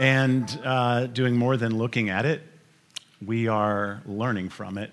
and 0.00 0.58
uh, 0.64 1.08
doing 1.08 1.36
more 1.36 1.58
than 1.58 1.76
looking 1.76 2.08
at 2.08 2.24
it, 2.24 2.40
we 3.24 3.48
are 3.48 4.00
learning 4.06 4.48
from 4.48 4.78
it. 4.78 4.90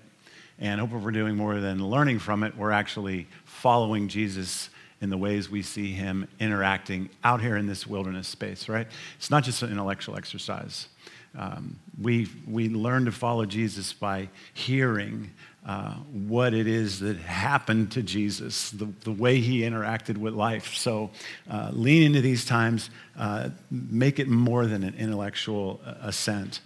And 0.60 0.82
hope 0.82 0.92
if 0.92 1.02
we're 1.02 1.12
doing 1.12 1.38
more 1.38 1.62
than 1.62 1.82
learning 1.90 2.20
from 2.20 2.44
it, 2.44 2.58
we're 2.58 2.72
actually 2.72 3.26
following 3.46 4.10
Jesus 4.10 4.70
in 5.00 5.10
the 5.10 5.18
ways 5.18 5.50
we 5.50 5.62
see 5.62 5.94
him 5.94 6.28
interacting 6.42 7.10
out 7.24 7.40
here 7.40 7.56
in 7.56 7.68
this 7.68 7.88
wilderness 7.88 8.28
space, 8.28 8.68
right? 8.68 8.86
It's 9.16 9.32
not 9.32 9.46
just 9.46 9.64
an 9.64 9.72
intellectual 9.72 10.18
exercise. 10.18 10.90
Um, 11.38 11.80
we, 12.02 12.28
we 12.46 12.68
learn 12.68 13.06
to 13.06 13.14
follow 13.14 13.46
Jesus 13.46 13.94
by 13.94 14.28
hearing 14.54 15.32
uh, 15.68 15.94
what 16.12 16.54
it 16.54 16.66
is 16.66 17.02
that 17.02 17.18
happened 17.18 17.92
to 17.92 18.02
Jesus, 18.02 18.72
the, 18.72 18.88
the 19.04 19.12
way 19.12 19.42
he 19.42 19.62
interacted 19.62 20.18
with 20.18 20.34
life. 20.34 20.74
So 20.76 21.12
uh, 21.52 21.72
lean 21.74 22.04
into 22.04 22.22
these 22.22 22.46
times, 22.46 22.90
uh, 23.20 23.50
make 23.70 24.18
it 24.18 24.30
more 24.30 24.66
than 24.66 24.84
an 24.86 24.96
intellectual 24.98 25.82
assent. 26.02 26.62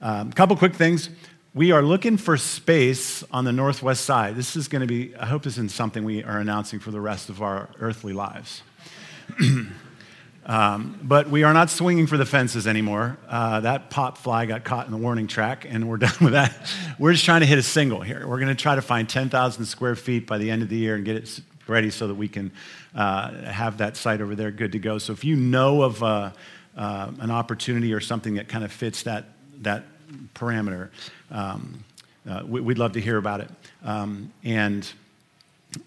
A 0.00 0.08
um, 0.08 0.32
couple 0.32 0.56
quick 0.56 0.74
things. 0.74 1.10
We 1.52 1.72
are 1.72 1.82
looking 1.82 2.16
for 2.16 2.36
space 2.36 3.24
on 3.32 3.44
the 3.44 3.52
northwest 3.52 4.04
side. 4.04 4.36
This 4.36 4.54
is 4.54 4.68
going 4.68 4.80
to 4.80 4.86
be, 4.86 5.16
I 5.16 5.26
hope 5.26 5.42
this 5.42 5.54
isn't 5.54 5.70
something 5.70 6.04
we 6.04 6.22
are 6.22 6.38
announcing 6.38 6.78
for 6.78 6.92
the 6.92 7.00
rest 7.00 7.28
of 7.28 7.42
our 7.42 7.68
earthly 7.80 8.12
lives. 8.12 8.62
um, 10.46 10.98
but 11.02 11.30
we 11.30 11.42
are 11.42 11.54
not 11.54 11.70
swinging 11.70 12.06
for 12.06 12.16
the 12.16 12.26
fences 12.26 12.66
anymore. 12.66 13.16
Uh, 13.28 13.60
that 13.60 13.88
pop 13.90 14.18
fly 14.18 14.44
got 14.46 14.64
caught 14.64 14.86
in 14.86 14.92
the 14.92 14.98
warning 14.98 15.26
track, 15.26 15.66
and 15.68 15.88
we're 15.88 15.96
done 15.98 16.16
with 16.20 16.32
that. 16.32 16.54
We're 16.98 17.12
just 17.12 17.24
trying 17.24 17.40
to 17.40 17.46
hit 17.46 17.58
a 17.58 17.62
single 17.62 18.00
here. 18.00 18.26
We're 18.26 18.38
going 18.38 18.54
to 18.54 18.62
try 18.62 18.74
to 18.74 18.82
find 18.82 19.08
10,000 19.08 19.64
square 19.64 19.96
feet 19.96 20.26
by 20.26 20.38
the 20.38 20.50
end 20.50 20.62
of 20.62 20.68
the 20.68 20.76
year 20.76 20.96
and 20.96 21.04
get 21.04 21.16
it 21.16 21.40
ready 21.66 21.90
so 21.90 22.06
that 22.08 22.14
we 22.14 22.28
can 22.28 22.52
uh, 22.94 23.30
have 23.44 23.78
that 23.78 23.96
site 23.96 24.20
over 24.20 24.34
there 24.34 24.50
good 24.50 24.72
to 24.72 24.78
go. 24.78 24.98
So 24.98 25.12
if 25.12 25.24
you 25.24 25.36
know 25.36 25.82
of 25.82 26.02
uh, 26.02 26.30
uh 26.76 27.10
an 27.20 27.30
opportunity 27.30 27.92
or 27.92 28.00
something 28.00 28.34
that 28.34 28.48
kind 28.48 28.64
of 28.64 28.72
fits 28.72 29.04
that, 29.04 29.24
that 29.62 29.84
parameter, 30.34 30.90
um, 31.30 31.84
uh, 32.28 32.42
we, 32.46 32.60
would 32.60 32.78
love 32.78 32.92
to 32.92 33.00
hear 33.00 33.16
about 33.16 33.40
it. 33.40 33.50
Um, 33.82 34.32
and 34.42 34.90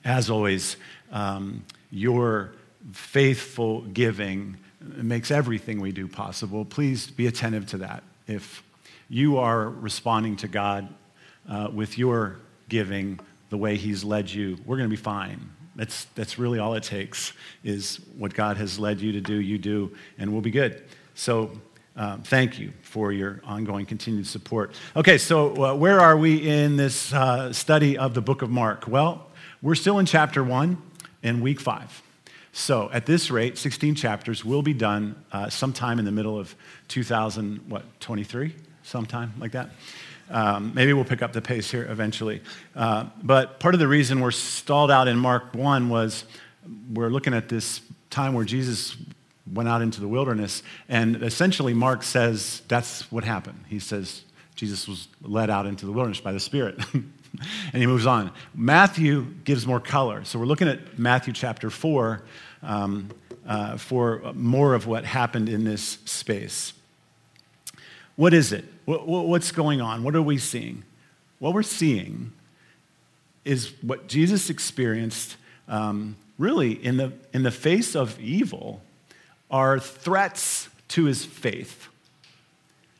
as 0.03 0.29
always, 0.29 0.77
um, 1.11 1.63
your 1.91 2.51
faithful 2.91 3.81
giving 3.81 4.57
makes 4.79 5.31
everything 5.31 5.81
we 5.81 5.91
do 5.91 6.07
possible. 6.07 6.63
Please 6.63 7.07
be 7.07 7.27
attentive 7.27 7.67
to 7.67 7.77
that. 7.79 8.03
If 8.27 8.63
you 9.09 9.37
are 9.37 9.69
responding 9.69 10.35
to 10.37 10.47
God 10.47 10.87
uh, 11.49 11.69
with 11.73 11.97
your 11.97 12.37
giving 12.69 13.19
the 13.49 13.57
way 13.57 13.75
He's 13.77 14.03
led 14.03 14.29
you, 14.29 14.57
we're 14.65 14.77
going 14.77 14.89
to 14.89 14.95
be 14.95 15.01
fine. 15.01 15.49
That's, 15.75 16.05
that's 16.15 16.39
really 16.39 16.59
all 16.59 16.73
it 16.73 16.83
takes 16.83 17.33
is 17.63 17.99
what 18.17 18.33
God 18.33 18.57
has 18.57 18.79
led 18.79 18.99
you 18.99 19.11
to 19.13 19.21
do, 19.21 19.35
you 19.35 19.57
do, 19.57 19.95
and 20.17 20.31
we'll 20.31 20.41
be 20.41 20.51
good. 20.51 20.83
So 21.13 21.51
um, 21.95 22.21
thank 22.23 22.59
you 22.59 22.73
for 22.81 23.11
your 23.11 23.41
ongoing 23.43 23.85
continued 23.85 24.27
support. 24.27 24.73
Okay, 24.95 25.17
so 25.17 25.65
uh, 25.65 25.75
where 25.75 25.99
are 25.99 26.17
we 26.17 26.47
in 26.47 26.77
this 26.77 27.13
uh, 27.13 27.53
study 27.53 27.97
of 27.97 28.13
the 28.13 28.21
book 28.21 28.41
of 28.41 28.49
Mark? 28.49 28.87
Well, 28.87 29.27
we're 29.61 29.75
still 29.75 29.99
in 29.99 30.05
chapter 30.05 30.43
one 30.43 30.81
in 31.23 31.41
week 31.41 31.59
five. 31.59 32.01
So 32.57 32.89
at 32.91 33.05
this 33.05 33.29
rate, 33.29 33.55
16 33.55 33.93
chapters 33.93 34.43
will 34.43 34.63
be 34.63 34.73
done 34.73 35.23
uh, 35.31 35.47
sometime 35.47 35.99
in 35.99 36.05
the 36.05 36.11
middle 36.11 36.39
of 36.39 36.55
2000, 36.87 37.69
what, 37.69 37.83
23? 37.99 38.55
Sometime 38.81 39.31
like 39.37 39.51
that. 39.51 39.69
Um, 40.31 40.71
maybe 40.73 40.91
we'll 40.91 41.05
pick 41.05 41.21
up 41.21 41.33
the 41.33 41.41
pace 41.41 41.69
here 41.69 41.85
eventually. 41.87 42.41
Uh, 42.75 43.05
but 43.21 43.59
part 43.59 43.75
of 43.75 43.79
the 43.79 43.87
reason 43.87 44.21
we're 44.21 44.31
stalled 44.31 44.89
out 44.89 45.07
in 45.07 45.19
Mark 45.19 45.53
1 45.53 45.87
was 45.87 46.25
we're 46.91 47.09
looking 47.09 47.35
at 47.35 47.47
this 47.47 47.79
time 48.09 48.33
where 48.33 48.43
Jesus 48.43 48.97
went 49.53 49.69
out 49.69 49.83
into 49.83 50.01
the 50.01 50.07
wilderness. 50.07 50.63
And 50.89 51.21
essentially, 51.21 51.75
Mark 51.75 52.01
says 52.01 52.63
that's 52.67 53.11
what 53.11 53.23
happened. 53.23 53.65
He 53.67 53.77
says 53.77 54.23
Jesus 54.55 54.87
was 54.87 55.09
led 55.21 55.51
out 55.51 55.67
into 55.67 55.85
the 55.85 55.91
wilderness 55.91 56.21
by 56.21 56.31
the 56.31 56.39
Spirit. 56.39 56.79
and 56.93 57.81
he 57.81 57.85
moves 57.85 58.07
on. 58.07 58.31
Matthew 58.55 59.27
gives 59.43 59.67
more 59.67 59.79
color. 59.79 60.23
So 60.23 60.39
we're 60.39 60.45
looking 60.45 60.67
at 60.67 60.97
Matthew 60.97 61.33
chapter 61.33 61.69
4 61.69 62.23
um, 62.67 63.09
uh, 63.47 63.77
for 63.77 64.21
more 64.35 64.75
of 64.75 64.85
what 64.85 65.05
happened 65.05 65.49
in 65.49 65.63
this 65.63 65.97
space. 66.05 66.73
What 68.15 68.33
is 68.33 68.51
it? 68.51 68.65
What's 68.85 69.51
going 69.51 69.81
on? 69.81 70.03
What 70.03 70.15
are 70.15 70.21
we 70.21 70.37
seeing? 70.37 70.83
What 71.39 71.53
we're 71.53 71.63
seeing 71.63 72.33
is 73.45 73.73
what 73.81 74.07
Jesus 74.07 74.49
experienced 74.49 75.37
um, 75.67 76.17
really 76.37 76.73
in 76.73 76.97
the, 76.97 77.13
in 77.33 77.43
the 77.43 77.51
face 77.51 77.95
of 77.95 78.19
evil 78.19 78.81
are 79.49 79.79
threats 79.79 80.67
to 80.89 81.05
his 81.05 81.23
faith, 81.23 81.87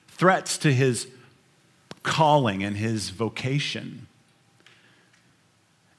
threats 0.07 0.57
to 0.59 0.73
his 0.73 1.07
calling 2.03 2.63
and 2.63 2.77
his 2.77 3.09
vocation, 3.09 4.07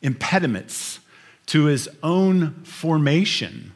impediments 0.01 1.01
to 1.49 1.65
his 1.65 1.89
own 2.03 2.63
formation 2.65 3.73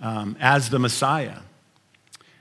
um, 0.00 0.36
as 0.40 0.68
the 0.70 0.78
Messiah. 0.78 1.38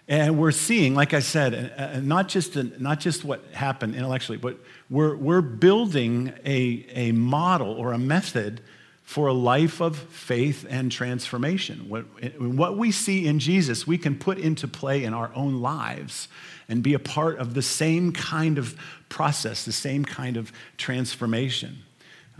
And 0.07 0.37
we're 0.37 0.51
seeing, 0.51 0.93
like 0.93 1.13
I 1.13 1.19
said, 1.19 2.03
not 2.03 2.27
just, 2.27 2.55
not 2.79 2.99
just 2.99 3.23
what 3.23 3.43
happened 3.53 3.95
intellectually, 3.95 4.37
but 4.37 4.57
we're, 4.89 5.15
we're 5.15 5.41
building 5.41 6.33
a, 6.43 6.85
a 6.93 7.11
model 7.13 7.71
or 7.71 7.93
a 7.93 7.97
method 7.97 8.61
for 9.03 9.27
a 9.27 9.33
life 9.33 9.79
of 9.79 9.97
faith 9.97 10.65
and 10.69 10.91
transformation. 10.91 11.87
What, 11.87 12.05
what 12.39 12.77
we 12.77 12.91
see 12.91 13.27
in 13.27 13.39
Jesus, 13.39 13.85
we 13.85 13.97
can 13.97 14.17
put 14.17 14.37
into 14.37 14.67
play 14.67 15.03
in 15.03 15.13
our 15.13 15.31
own 15.35 15.61
lives 15.61 16.27
and 16.67 16.81
be 16.81 16.93
a 16.93 16.99
part 16.99 17.37
of 17.37 17.53
the 17.53 17.61
same 17.61 18.11
kind 18.11 18.57
of 18.57 18.75
process, 19.07 19.65
the 19.65 19.71
same 19.71 20.03
kind 20.03 20.35
of 20.35 20.51
transformation. 20.77 21.83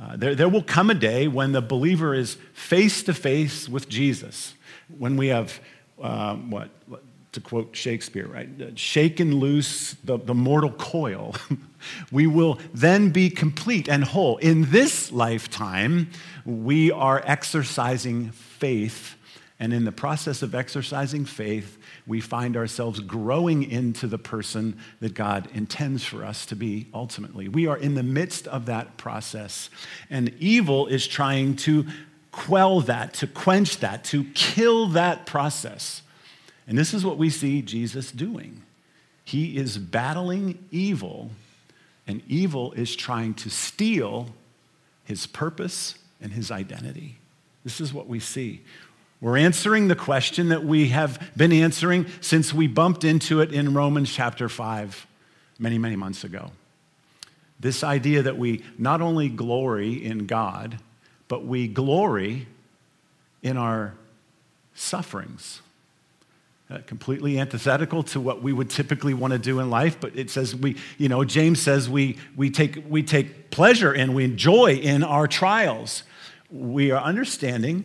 Uh, 0.02 0.16
there, 0.16 0.34
there 0.34 0.50
will 0.50 0.64
come 0.64 0.90
a 0.90 0.96
day 0.96 1.28
when 1.28 1.52
the 1.52 1.62
believer 1.62 2.16
is 2.16 2.38
face 2.54 3.04
to 3.04 3.14
face 3.14 3.70
with 3.70 3.88
Jesus, 3.88 4.56
when 4.98 5.16
we 5.16 5.28
have, 5.28 5.60
um, 6.02 6.50
what, 6.50 6.70
to 7.34 7.40
quote 7.40 7.76
Shakespeare, 7.76 8.28
right? 8.28 8.50
Shaken 8.78 9.40
loose 9.40 9.94
the, 10.04 10.18
the 10.18 10.34
mortal 10.34 10.72
coil. 10.72 11.36
we 12.12 12.26
will 12.26 12.60
then 12.74 13.12
be 13.12 13.30
complete 13.30 13.88
and 13.88 14.04
whole. 14.04 14.38
In 14.38 14.72
this 14.72 15.12
lifetime, 15.12 16.10
we 16.46 16.92
are 16.92 17.22
exercising 17.26 18.32
faith. 18.32 19.16
And 19.60 19.72
in 19.72 19.86
the 19.86 19.92
process 19.92 20.42
of 20.42 20.56
exercising 20.56 21.26
faith, 21.26 21.78
we 22.08 22.20
find 22.20 22.58
ourselves 22.58 23.00
growing 23.00 23.64
into 23.70 24.08
the 24.08 24.18
person 24.18 24.78
that 25.00 25.14
God 25.14 25.48
intends 25.54 26.04
for 26.04 26.26
us 26.26 26.46
to 26.48 26.56
be 26.56 26.88
ultimately. 26.94 27.48
We 27.48 27.68
are 27.68 27.78
in 27.78 27.96
the 27.96 28.04
midst 28.04 28.48
of 28.48 28.66
that 28.66 28.98
process. 28.98 29.70
And 30.10 30.34
evil 30.40 30.88
is 30.88 31.08
trying 31.08 31.56
to 31.58 31.86
quell 32.32 32.82
that, 32.82 33.14
to 33.16 33.28
quench 33.28 33.78
that, 33.80 34.04
to 34.06 34.24
kill 34.34 34.88
that 34.88 35.26
process. 35.26 36.02
And 36.68 36.78
this 36.78 36.94
is 36.94 37.06
what 37.06 37.18
we 37.18 37.30
see 37.30 37.62
Jesus 37.62 38.12
doing. 38.12 38.64
He 39.24 39.58
is 39.58 39.78
battling 39.78 40.58
evil, 40.72 41.30
and 42.08 42.22
evil 42.28 42.72
is 42.74 42.96
trying 42.96 43.34
to 43.36 43.50
steal 43.50 44.30
his 45.04 45.28
purpose 45.28 45.96
and 46.22 46.32
his 46.32 46.52
identity. 46.52 47.18
This 47.64 47.80
is 47.80 47.94
what 47.94 48.08
we 48.08 48.20
see. 48.20 48.62
We're 49.22 49.38
answering 49.38 49.88
the 49.88 49.96
question 49.96 50.50
that 50.50 50.64
we 50.64 50.90
have 50.90 51.32
been 51.38 51.54
answering 51.54 52.08
since 52.22 52.54
we 52.54 52.66
bumped 52.66 53.04
into 53.04 53.40
it 53.40 53.54
in 53.54 53.76
Romans 53.76 54.12
chapter 54.12 54.50
5 54.50 55.06
many, 55.60 55.78
many 55.78 55.96
months 55.96 56.24
ago. 56.24 56.52
This 57.60 57.84
idea 57.84 58.24
that 58.24 58.40
we 58.40 58.64
not 58.80 59.00
only 59.00 59.30
glory 59.30 60.04
in 60.04 60.26
God, 60.26 60.80
but 61.28 61.46
we 61.46 61.68
glory 61.68 62.48
in 63.44 63.58
our 63.58 63.94
sufferings 64.74 65.62
uh, 66.72 66.80
completely 66.88 67.38
antithetical 67.40 68.02
to 68.02 68.20
what 68.20 68.42
we 68.42 68.54
would 68.54 68.70
typically 68.70 69.14
want 69.14 69.34
to 69.34 69.40
do 69.40 69.60
in 69.60 69.70
life 69.70 70.00
but 70.00 70.18
it 70.18 70.30
says 70.30 70.56
we 70.56 70.78
you 70.98 71.10
know 71.10 71.26
james 71.26 71.62
says 71.62 71.90
we 71.90 72.18
we 72.38 72.50
take 72.50 72.82
we 72.88 73.04
take 73.04 73.52
pleasure 73.52 73.92
and 73.92 74.16
we 74.16 74.24
enjoy 74.24 74.74
in 74.74 75.04
our 75.04 75.28
trials 75.28 76.04
we 76.50 76.90
are 76.90 77.02
understanding 77.04 77.84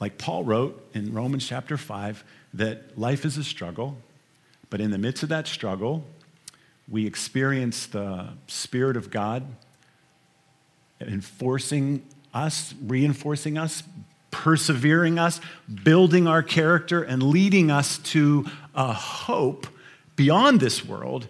like 0.00 0.18
paul 0.18 0.44
wrote 0.44 0.88
in 0.94 1.12
romans 1.12 1.46
chapter 1.46 1.76
5 1.76 2.24
that 2.54 2.98
life 2.98 3.24
is 3.24 3.36
a 3.36 3.44
struggle 3.44 3.96
but 4.68 4.80
in 4.80 4.90
the 4.90 4.98
midst 4.98 5.22
of 5.22 5.28
that 5.28 5.46
struggle 5.46 6.04
we 6.88 7.06
experience 7.06 7.86
the 7.86 8.28
spirit 8.46 8.96
of 8.96 9.10
god 9.10 9.44
enforcing 11.00 12.04
us 12.34 12.74
reinforcing 12.82 13.56
us 13.56 13.82
persevering 14.30 15.18
us, 15.18 15.40
building 15.82 16.26
our 16.26 16.42
character, 16.42 17.02
and 17.02 17.22
leading 17.22 17.70
us 17.70 17.98
to 17.98 18.46
a 18.74 18.92
hope 18.92 19.66
beyond 20.16 20.60
this 20.60 20.84
world 20.84 21.28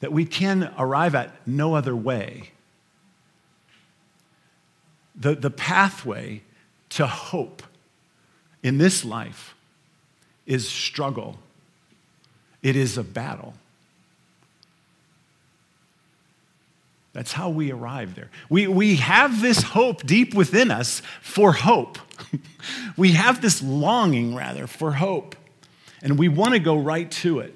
that 0.00 0.12
we 0.12 0.24
can 0.24 0.72
arrive 0.78 1.14
at 1.14 1.30
no 1.46 1.74
other 1.74 1.94
way. 1.94 2.50
The, 5.14 5.34
the 5.34 5.50
pathway 5.50 6.42
to 6.90 7.06
hope 7.06 7.62
in 8.62 8.78
this 8.78 9.04
life 9.04 9.54
is 10.46 10.68
struggle 10.68 11.38
it 12.62 12.76
is 12.76 12.96
a 12.96 13.02
battle. 13.02 13.54
That's 17.12 17.32
how 17.32 17.50
we 17.50 17.70
arrive 17.70 18.14
there. 18.14 18.30
We, 18.48 18.66
we 18.68 18.96
have 18.96 19.42
this 19.42 19.62
hope 19.62 20.06
deep 20.06 20.32
within 20.32 20.70
us 20.70 21.02
for 21.20 21.52
hope. 21.52 21.98
we 22.96 23.12
have 23.12 23.42
this 23.42 23.60
longing, 23.62 24.34
rather, 24.34 24.66
for 24.66 24.92
hope. 24.92 25.36
And 26.00 26.18
we 26.18 26.28
want 26.28 26.54
to 26.54 26.58
go 26.58 26.78
right 26.78 27.10
to 27.10 27.40
it. 27.40 27.54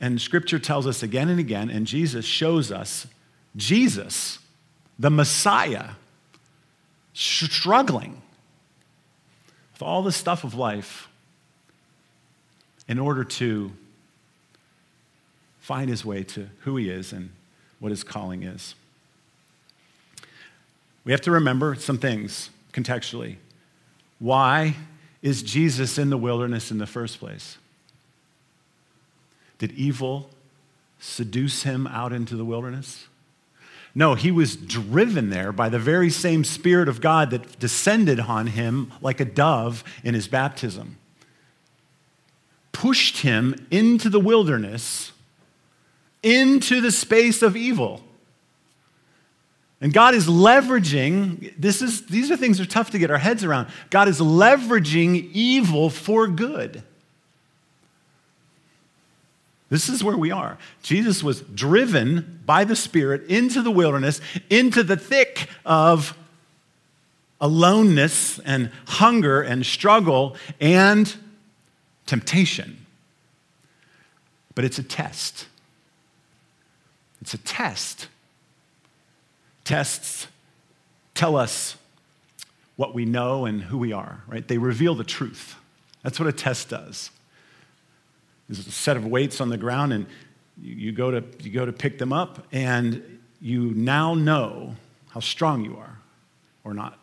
And 0.00 0.20
scripture 0.20 0.58
tells 0.58 0.86
us 0.86 1.02
again 1.02 1.28
and 1.28 1.38
again, 1.38 1.68
and 1.68 1.86
Jesus 1.86 2.24
shows 2.24 2.72
us 2.72 3.06
Jesus, 3.54 4.38
the 4.98 5.10
Messiah, 5.10 5.90
struggling 7.12 8.21
with 9.82 9.88
all 9.88 10.02
the 10.02 10.12
stuff 10.12 10.44
of 10.44 10.54
life 10.54 11.08
in 12.86 13.00
order 13.00 13.24
to 13.24 13.72
find 15.58 15.90
his 15.90 16.04
way 16.04 16.22
to 16.22 16.48
who 16.60 16.76
he 16.76 16.88
is 16.88 17.12
and 17.12 17.30
what 17.80 17.90
his 17.90 18.04
calling 18.04 18.44
is. 18.44 18.76
We 21.04 21.10
have 21.10 21.20
to 21.22 21.32
remember 21.32 21.74
some 21.74 21.98
things 21.98 22.50
contextually. 22.72 23.38
Why 24.20 24.76
is 25.20 25.42
Jesus 25.42 25.98
in 25.98 26.10
the 26.10 26.16
wilderness 26.16 26.70
in 26.70 26.78
the 26.78 26.86
first 26.86 27.18
place? 27.18 27.58
Did 29.58 29.72
evil 29.72 30.30
seduce 31.00 31.64
him 31.64 31.88
out 31.88 32.12
into 32.12 32.36
the 32.36 32.44
wilderness? 32.44 33.08
No, 33.94 34.14
he 34.14 34.30
was 34.30 34.56
driven 34.56 35.30
there 35.30 35.52
by 35.52 35.68
the 35.68 35.78
very 35.78 36.08
same 36.10 36.44
Spirit 36.44 36.88
of 36.88 37.00
God 37.00 37.30
that 37.30 37.58
descended 37.58 38.20
on 38.20 38.46
him 38.48 38.90
like 39.00 39.20
a 39.20 39.24
dove 39.24 39.84
in 40.02 40.14
his 40.14 40.28
baptism. 40.28 40.96
Pushed 42.72 43.18
him 43.18 43.66
into 43.70 44.08
the 44.08 44.20
wilderness 44.20 45.12
into 46.22 46.80
the 46.80 46.92
space 46.92 47.42
of 47.42 47.56
evil. 47.56 48.02
And 49.80 49.92
God 49.92 50.14
is 50.14 50.28
leveraging, 50.28 51.54
this 51.58 51.82
is, 51.82 52.06
these 52.06 52.30
are 52.30 52.36
things 52.36 52.58
that 52.58 52.68
are 52.68 52.70
tough 52.70 52.90
to 52.90 52.98
get 52.98 53.10
our 53.10 53.18
heads 53.18 53.42
around. 53.42 53.68
God 53.90 54.08
is 54.08 54.20
leveraging 54.20 55.30
evil 55.32 55.90
for 55.90 56.28
good. 56.28 56.84
This 59.72 59.88
is 59.88 60.04
where 60.04 60.18
we 60.18 60.30
are. 60.30 60.58
Jesus 60.82 61.22
was 61.22 61.40
driven 61.40 62.40
by 62.44 62.64
the 62.64 62.76
Spirit 62.76 63.22
into 63.30 63.62
the 63.62 63.70
wilderness, 63.70 64.20
into 64.50 64.82
the 64.82 64.98
thick 64.98 65.48
of 65.64 66.14
aloneness 67.40 68.38
and 68.40 68.70
hunger 68.86 69.40
and 69.40 69.64
struggle 69.64 70.36
and 70.60 71.16
temptation. 72.04 72.84
But 74.54 74.66
it's 74.66 74.78
a 74.78 74.82
test. 74.82 75.46
It's 77.22 77.32
a 77.32 77.38
test. 77.38 78.08
Tests 79.64 80.26
tell 81.14 81.34
us 81.34 81.76
what 82.76 82.94
we 82.94 83.06
know 83.06 83.46
and 83.46 83.62
who 83.62 83.78
we 83.78 83.94
are, 83.94 84.22
right? 84.28 84.46
They 84.46 84.58
reveal 84.58 84.94
the 84.94 85.02
truth. 85.02 85.56
That's 86.02 86.20
what 86.20 86.28
a 86.28 86.32
test 86.32 86.68
does. 86.68 87.10
There's 88.52 88.66
a 88.66 88.70
set 88.70 88.98
of 88.98 89.06
weights 89.06 89.40
on 89.40 89.48
the 89.48 89.56
ground, 89.56 89.94
and 89.94 90.06
you, 90.60 90.92
go 90.92 91.10
to, 91.10 91.24
you 91.40 91.50
go 91.50 91.64
to 91.64 91.72
pick 91.72 91.98
them 91.98 92.12
up, 92.12 92.46
and 92.52 93.20
you 93.40 93.72
now 93.74 94.14
know 94.14 94.76
how 95.08 95.20
strong 95.20 95.64
you 95.64 95.76
are 95.78 95.98
or 96.62 96.74
not. 96.74 96.98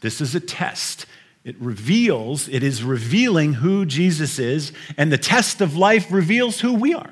This 0.00 0.20
is 0.20 0.34
a 0.36 0.40
test. 0.40 1.06
It 1.42 1.56
reveals, 1.58 2.48
it 2.48 2.62
is 2.62 2.84
revealing 2.84 3.54
who 3.54 3.84
Jesus 3.84 4.38
is, 4.38 4.72
and 4.96 5.10
the 5.10 5.18
test 5.18 5.60
of 5.60 5.76
life 5.76 6.12
reveals 6.12 6.60
who 6.60 6.74
we 6.74 6.94
are. 6.94 7.10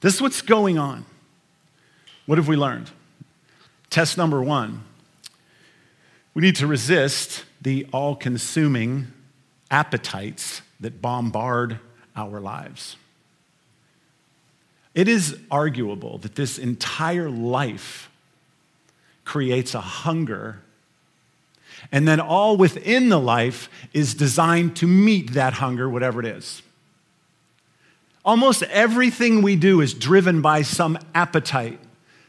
This 0.00 0.16
is 0.16 0.20
what's 0.20 0.42
going 0.42 0.78
on. 0.78 1.06
What 2.26 2.36
have 2.36 2.46
we 2.46 2.56
learned? 2.56 2.90
Test 3.88 4.18
number 4.18 4.42
one 4.42 4.84
we 6.34 6.40
need 6.42 6.56
to 6.56 6.66
resist 6.66 7.44
the 7.60 7.86
all 7.92 8.16
consuming 8.16 9.12
appetites 9.70 10.62
that 10.80 11.00
bombard 11.02 11.78
our 12.16 12.40
lives. 12.40 12.96
It 14.94 15.08
is 15.08 15.38
arguable 15.50 16.18
that 16.18 16.34
this 16.34 16.58
entire 16.58 17.30
life 17.30 18.10
creates 19.24 19.74
a 19.74 19.80
hunger, 19.80 20.60
and 21.90 22.06
then 22.06 22.20
all 22.20 22.56
within 22.56 23.08
the 23.08 23.20
life 23.20 23.68
is 23.92 24.14
designed 24.14 24.76
to 24.76 24.86
meet 24.86 25.32
that 25.32 25.54
hunger, 25.54 25.88
whatever 25.88 26.20
it 26.20 26.26
is. 26.26 26.62
Almost 28.24 28.62
everything 28.64 29.42
we 29.42 29.56
do 29.56 29.80
is 29.80 29.94
driven 29.94 30.42
by 30.42 30.62
some 30.62 30.98
appetite, 31.14 31.80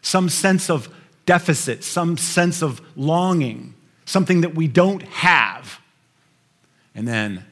some 0.01 0.29
sense 0.29 0.69
of 0.69 0.89
deficit, 1.25 1.83
some 1.83 2.17
sense 2.17 2.61
of 2.61 2.81
longing, 2.95 3.75
something 4.05 4.41
that 4.41 4.55
we 4.55 4.67
don't 4.67 5.03
have. 5.03 5.79
And 6.95 7.07
then 7.07 7.45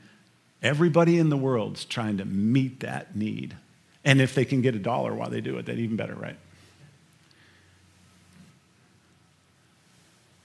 everybody 0.61 1.17
in 1.17 1.29
the 1.29 1.37
world's 1.37 1.85
trying 1.85 2.17
to 2.17 2.25
meet 2.25 2.81
that 2.81 3.15
need. 3.15 3.55
And 4.03 4.21
if 4.21 4.33
they 4.35 4.45
can 4.45 4.61
get 4.61 4.75
a 4.75 4.79
dollar 4.79 5.13
while 5.13 5.29
they 5.29 5.41
do 5.41 5.57
it, 5.57 5.65
then 5.65 5.79
even 5.79 5.95
better, 5.95 6.15
right? 6.15 6.37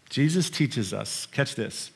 Jesus 0.08 0.48
teaches 0.50 0.94
us, 0.94 1.26
catch 1.26 1.54
this. 1.54 1.90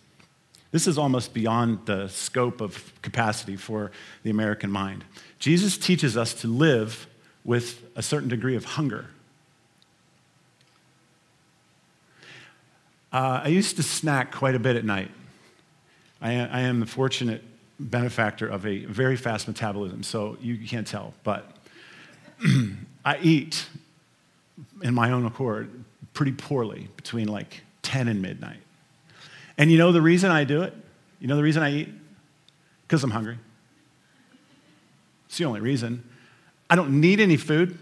This 0.73 0.87
is 0.87 0.99
almost 0.99 1.35
beyond 1.35 1.87
the 1.87 2.09
scope 2.09 2.61
of 2.61 2.93
capacity 3.03 3.57
for 3.57 3.91
the 4.23 4.31
American 4.31 4.71
mind. 4.71 5.05
Jesus 5.39 5.77
teaches 5.77 6.17
us 6.17 6.33
to 6.35 6.49
live 6.49 7.07
with 7.45 7.83
a 7.97 8.03
certain 8.03 8.29
degree 8.29 8.57
of 8.57 8.65
hunger. 8.65 9.07
Uh, 13.13 13.41
I 13.45 13.49
used 13.49 13.77
to 13.77 13.83
snack 13.83 14.33
quite 14.33 14.55
a 14.55 14.61
bit 14.61 14.77
at 14.77 14.85
night. 14.85 15.11
I, 16.21 16.35
I 16.35 16.61
am 16.61 16.81
the 16.81 16.87
fortunate 16.87 17.43
benefactor 17.81 18.47
of 18.47 18.67
a 18.67 18.85
very 18.85 19.17
fast 19.17 19.49
metabolism, 19.49 20.03
so 20.03 20.37
you 20.41 20.59
can't 20.67 20.87
tell, 20.87 21.15
but 21.25 21.57
I 23.05 23.19
eat 23.19 23.67
in 24.83 24.95
my 24.95 25.11
own 25.11 25.25
accord 25.25 25.71
pretty 26.13 26.33
poorly 26.33 26.89
between 26.97 27.29
like 27.29 27.63
10 27.83 28.09
and 28.09 28.21
midnight. 28.21 28.61
And 29.57 29.71
you 29.71 29.79
know 29.79 29.93
the 29.93 30.03
reason 30.03 30.31
I 30.31 30.45
do 30.45 30.63
it? 30.63 30.75
You 31.21 31.29
know 31.29 31.37
the 31.37 31.43
reason 31.43 31.63
I 31.63 31.73
eat? 31.73 31.89
Because 32.87 33.03
I'm 33.03 33.11
hungry. 33.11 33.39
It's 35.27 35.39
the 35.39 35.45
only 35.45 35.61
reason. 35.61 36.05
I 36.69 36.77
don't 36.77 37.01
need 37.01 37.21
any 37.21 37.37
food. 37.37 37.79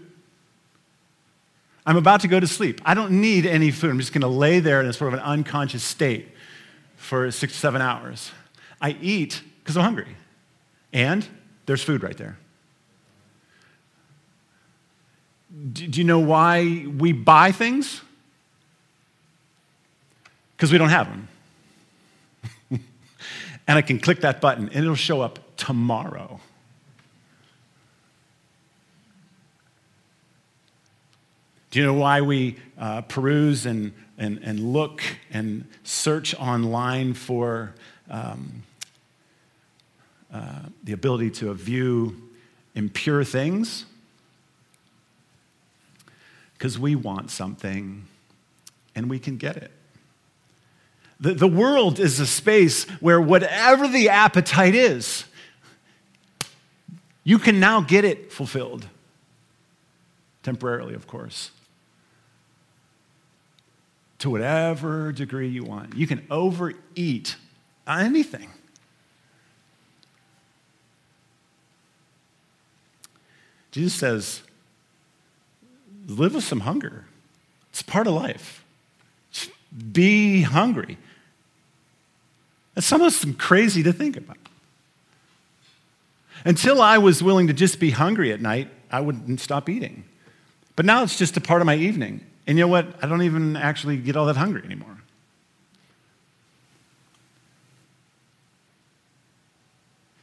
I'm 1.85 1.97
about 1.97 2.21
to 2.21 2.27
go 2.27 2.39
to 2.39 2.47
sleep. 2.47 2.81
I 2.85 2.93
don't 2.93 3.19
need 3.21 3.45
any 3.45 3.71
food. 3.71 3.91
I'm 3.91 3.99
just 3.99 4.13
going 4.13 4.21
to 4.21 4.27
lay 4.27 4.59
there 4.59 4.79
in 4.81 4.87
a 4.87 4.93
sort 4.93 5.13
of 5.13 5.19
an 5.19 5.25
unconscious 5.25 5.83
state 5.83 6.27
for 6.95 7.31
six 7.31 7.53
to 7.53 7.59
seven 7.59 7.81
hours. 7.81 8.31
I 8.81 8.91
eat 9.01 9.41
because 9.69 9.77
I'm 9.77 9.83
hungry. 9.83 10.15
And 10.93 11.27
there's 11.67 11.83
food 11.83 12.01
right 12.01 12.17
there. 12.17 12.39
Do 15.71 15.85
you 15.85 16.03
know 16.03 16.17
why 16.17 16.87
we 16.87 17.11
buy 17.11 17.51
things? 17.51 18.01
Because 20.57 20.71
we 20.71 20.79
don't 20.79 20.89
have 20.89 21.07
them. 21.07 21.27
and 23.67 23.77
I 23.77 23.83
can 23.83 23.99
click 23.99 24.21
that 24.21 24.41
button 24.41 24.69
and 24.69 24.77
it'll 24.77 24.95
show 24.95 25.21
up 25.21 25.37
tomorrow. 25.55 26.39
Do 31.69 31.79
you 31.79 31.85
know 31.85 31.93
why 31.93 32.21
we 32.21 32.55
uh, 32.75 33.01
peruse 33.01 33.67
and, 33.67 33.93
and, 34.17 34.39
and 34.41 34.73
look 34.73 35.03
and 35.29 35.65
search 35.83 36.33
online 36.33 37.13
for 37.13 37.75
um, 38.09 38.63
uh, 40.33 40.61
the 40.83 40.93
ability 40.93 41.31
to 41.31 41.53
view 41.53 42.15
impure 42.75 43.23
things? 43.23 43.85
Because 46.53 46.77
we 46.77 46.95
want 46.95 47.31
something 47.31 48.05
and 48.95 49.09
we 49.09 49.19
can 49.19 49.37
get 49.37 49.57
it. 49.57 49.71
The, 51.19 51.33
the 51.33 51.47
world 51.47 51.99
is 51.99 52.19
a 52.19 52.25
space 52.27 52.85
where 53.01 53.19
whatever 53.19 53.87
the 53.87 54.09
appetite 54.09 54.75
is, 54.75 55.25
you 57.23 57.39
can 57.39 57.59
now 57.59 57.81
get 57.81 58.05
it 58.05 58.31
fulfilled. 58.31 58.87
Temporarily, 60.43 60.93
of 60.93 61.07
course 61.07 61.51
to 64.19 64.29
whatever 64.29 65.11
degree 65.11 65.47
you 65.47 65.63
want. 65.63 65.95
You 65.95 66.05
can 66.05 66.25
overeat 66.29 67.35
anything. 67.87 68.49
Jesus 73.71 73.93
says, 73.93 74.41
live 76.07 76.35
with 76.35 76.43
some 76.43 76.61
hunger. 76.61 77.05
It's 77.69 77.83
part 77.83 78.07
of 78.07 78.13
life. 78.13 78.63
Just 79.31 79.51
be 79.93 80.41
hungry. 80.41 80.97
That's 82.73 82.91
almost 82.91 83.37
crazy 83.37 83.83
to 83.83 83.93
think 83.93 84.17
about. 84.17 84.37
Until 86.45 86.81
I 86.81 86.97
was 86.97 87.21
willing 87.21 87.47
to 87.47 87.53
just 87.53 87.79
be 87.79 87.91
hungry 87.91 88.31
at 88.31 88.41
night, 88.41 88.69
I 88.91 89.01
wouldn't 89.01 89.39
stop 89.39 89.69
eating. 89.69 90.05
But 90.75 90.85
now 90.85 91.03
it's 91.03 91.17
just 91.17 91.35
a 91.37 91.41
part 91.41 91.61
of 91.61 91.65
my 91.65 91.75
evening. 91.75 92.21
And 92.47 92.57
you 92.57 92.63
know 92.63 92.69
what? 92.69 92.87
I 93.03 93.07
don't 93.07 93.21
even 93.21 93.55
actually 93.55 93.97
get 93.97 94.15
all 94.15 94.25
that 94.27 94.37
hungry 94.37 94.63
anymore. 94.63 94.97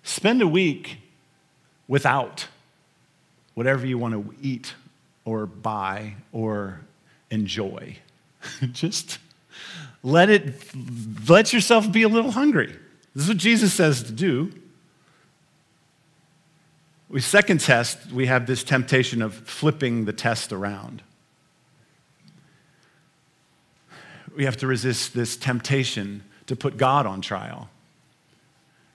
Spend 0.03 0.41
a 0.41 0.49
week 0.49 0.99
without 1.87 2.49
whatever 3.57 3.87
you 3.87 3.97
want 3.97 4.13
to 4.13 4.35
eat 4.41 4.75
or 5.25 5.47
buy 5.47 6.15
or 6.31 6.79
enjoy. 7.31 7.97
Just 8.73 9.19
let 10.03 10.31
it 10.31 10.55
let 11.29 11.53
yourself 11.53 11.91
be 11.91 12.03
a 12.03 12.09
little 12.09 12.31
hungry. 12.31 12.73
This 13.15 13.25
is 13.25 13.29
what 13.29 13.39
Jesus 13.39 13.73
says 13.73 14.03
to 14.05 14.13
do. 14.13 14.53
We 17.09 17.21
second 17.21 17.61
test, 17.61 18.13
we 18.13 18.27
have 18.27 18.47
this 18.47 18.63
temptation 18.63 19.23
of 19.23 19.35
flipping 19.35 20.05
the 20.05 20.13
test 20.13 20.53
around. 20.53 21.03
We 24.37 24.45
have 24.45 24.59
to 24.59 24.67
resist 24.67 25.15
this 25.15 25.37
temptation 25.37 26.25
to 26.47 26.55
put 26.55 26.77
God 26.77 27.07
on 27.07 27.23
trial. 27.23 27.71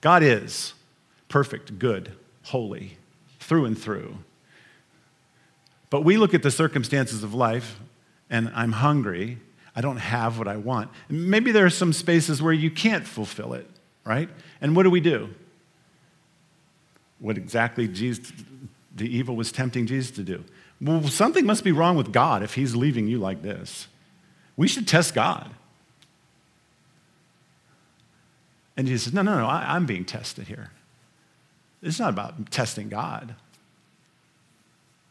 God 0.02 0.22
is 0.22 0.74
perfect, 1.30 1.80
good, 1.80 2.12
holy, 2.44 2.98
through 3.40 3.66
and 3.66 3.78
through. 3.78 4.18
But 5.92 6.04
we 6.06 6.18
look 6.18 6.34
at 6.34 6.42
the 6.42 6.50
circumstances 6.50 7.22
of 7.22 7.36
life, 7.36 7.80
and 8.30 8.50
I'm 8.56 8.72
hungry. 8.72 9.38
I 9.76 9.82
don't 9.82 9.98
have 9.98 10.40
what 10.40 10.48
I 10.48 10.58
want. 10.58 10.90
Maybe 11.10 11.52
there 11.52 11.66
are 11.66 11.70
some 11.70 11.94
spaces 11.94 12.42
where 12.42 12.54
you 12.54 12.72
can't 12.72 13.06
fulfill 13.06 13.54
it, 13.54 13.70
right? 14.06 14.30
And 14.62 14.76
what 14.76 14.84
do 14.84 14.90
we 14.90 15.02
do? 15.02 15.30
What 17.20 17.38
exactly 17.38 17.88
Jesus, 17.88 18.32
the 18.96 19.06
evil 19.06 19.36
was 19.36 19.52
tempting 19.52 19.86
Jesus 19.86 20.12
to 20.12 20.24
do? 20.24 20.44
Well, 20.80 21.04
something 21.10 21.46
must 21.46 21.64
be 21.64 21.74
wrong 21.74 21.98
with 21.98 22.12
God 22.12 22.42
if 22.42 22.56
he's 22.56 22.74
leaving 22.74 23.08
you 23.08 23.20
like 23.20 23.44
this. 23.44 23.88
We 24.56 24.70
should 24.70 24.88
test 24.88 25.14
God. 25.14 25.52
And 28.78 28.88
Jesus 28.88 29.04
says, 29.04 29.14
No, 29.14 29.22
no, 29.22 29.38
no, 29.38 29.46
I, 29.46 29.76
I'm 29.76 29.86
being 29.86 30.06
tested 30.06 30.48
here. 30.48 30.72
It's 31.84 32.00
not 32.00 32.10
about 32.10 32.50
testing 32.50 32.90
God. 32.90 33.36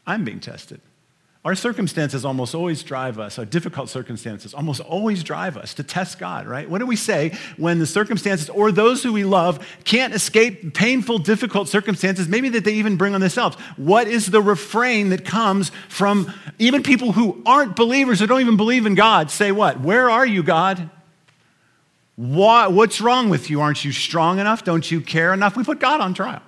I'm 0.05 0.23
being 0.23 0.39
tested. 0.39 0.81
Our 1.43 1.55
circumstances 1.55 2.23
almost 2.23 2.53
always 2.53 2.83
drive 2.83 3.17
us, 3.17 3.39
our 3.39 3.45
difficult 3.45 3.89
circumstances 3.89 4.53
almost 4.53 4.79
always 4.79 5.23
drive 5.23 5.57
us 5.57 5.73
to 5.73 5.83
test 5.83 6.19
God, 6.19 6.45
right? 6.45 6.69
What 6.69 6.77
do 6.77 6.85
we 6.85 6.95
say 6.95 7.35
when 7.57 7.79
the 7.79 7.87
circumstances 7.87 8.47
or 8.47 8.71
those 8.71 9.01
who 9.01 9.11
we 9.11 9.23
love 9.23 9.65
can't 9.83 10.13
escape 10.13 10.75
painful, 10.75 11.17
difficult 11.17 11.67
circumstances, 11.67 12.27
maybe 12.27 12.49
that 12.49 12.63
they 12.63 12.73
even 12.73 12.95
bring 12.95 13.15
on 13.15 13.21
themselves? 13.21 13.55
What 13.75 14.07
is 14.07 14.27
the 14.27 14.39
refrain 14.39 15.09
that 15.09 15.25
comes 15.25 15.71
from 15.89 16.31
even 16.59 16.83
people 16.83 17.13
who 17.13 17.41
aren't 17.43 17.75
believers, 17.75 18.21
or 18.21 18.27
don't 18.27 18.41
even 18.41 18.57
believe 18.57 18.85
in 18.85 18.93
God? 18.93 19.31
Say 19.31 19.51
what? 19.51 19.79
Where 19.79 20.11
are 20.11 20.25
you, 20.25 20.43
God? 20.43 20.91
What, 22.17 22.73
what's 22.73 23.01
wrong 23.01 23.29
with 23.29 23.49
you? 23.49 23.61
Aren't 23.61 23.83
you 23.83 23.91
strong 23.91 24.37
enough? 24.37 24.63
Don't 24.63 24.91
you 24.91 25.01
care 25.01 25.33
enough? 25.33 25.57
We 25.57 25.63
put 25.63 25.79
God 25.79 26.01
on 26.01 26.13
trial. 26.13 26.43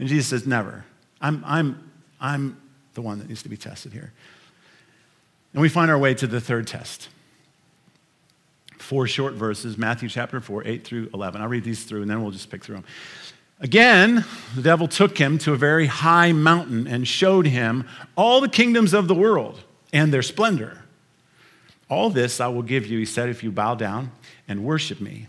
And 0.00 0.08
Jesus 0.08 0.26
says, 0.26 0.44
Never. 0.44 0.84
I'm, 1.20 1.44
I'm, 1.46 1.85
I'm 2.20 2.60
the 2.94 3.02
one 3.02 3.18
that 3.18 3.28
needs 3.28 3.42
to 3.42 3.48
be 3.48 3.56
tested 3.56 3.92
here. 3.92 4.12
And 5.52 5.62
we 5.62 5.68
find 5.68 5.90
our 5.90 5.98
way 5.98 6.14
to 6.14 6.26
the 6.26 6.40
third 6.40 6.66
test. 6.66 7.08
Four 8.78 9.06
short 9.06 9.34
verses, 9.34 9.78
Matthew 9.78 10.08
chapter 10.08 10.40
4, 10.40 10.64
8 10.66 10.84
through 10.84 11.10
11. 11.14 11.40
I'll 11.40 11.48
read 11.48 11.64
these 11.64 11.84
through 11.84 12.02
and 12.02 12.10
then 12.10 12.22
we'll 12.22 12.30
just 12.30 12.50
pick 12.50 12.62
through 12.62 12.76
them. 12.76 12.84
Again, 13.58 14.24
the 14.54 14.62
devil 14.62 14.86
took 14.86 15.16
him 15.16 15.38
to 15.38 15.54
a 15.54 15.56
very 15.56 15.86
high 15.86 16.32
mountain 16.32 16.86
and 16.86 17.08
showed 17.08 17.46
him 17.46 17.88
all 18.14 18.40
the 18.40 18.48
kingdoms 18.48 18.92
of 18.92 19.08
the 19.08 19.14
world 19.14 19.62
and 19.92 20.12
their 20.12 20.22
splendor. 20.22 20.82
All 21.88 22.10
this 22.10 22.40
I 22.40 22.48
will 22.48 22.62
give 22.62 22.86
you, 22.86 22.98
he 22.98 23.06
said, 23.06 23.28
if 23.28 23.42
you 23.42 23.50
bow 23.50 23.74
down 23.74 24.12
and 24.46 24.64
worship 24.64 25.00
me. 25.00 25.26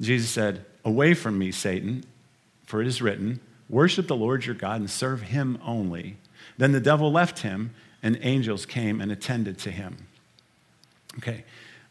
Jesus 0.00 0.30
said, 0.30 0.64
Away 0.84 1.14
from 1.14 1.38
me, 1.38 1.52
Satan, 1.52 2.04
for 2.66 2.80
it 2.80 2.88
is 2.88 3.02
written, 3.02 3.38
Worship 3.72 4.06
the 4.06 4.14
Lord 4.14 4.44
your 4.44 4.54
God 4.54 4.80
and 4.80 4.90
serve 4.90 5.22
him 5.22 5.58
only. 5.64 6.18
Then 6.58 6.72
the 6.72 6.80
devil 6.80 7.10
left 7.10 7.38
him, 7.38 7.74
and 8.02 8.18
angels 8.20 8.66
came 8.66 9.00
and 9.00 9.10
attended 9.10 9.58
to 9.60 9.70
him. 9.70 9.96
Okay, 11.16 11.44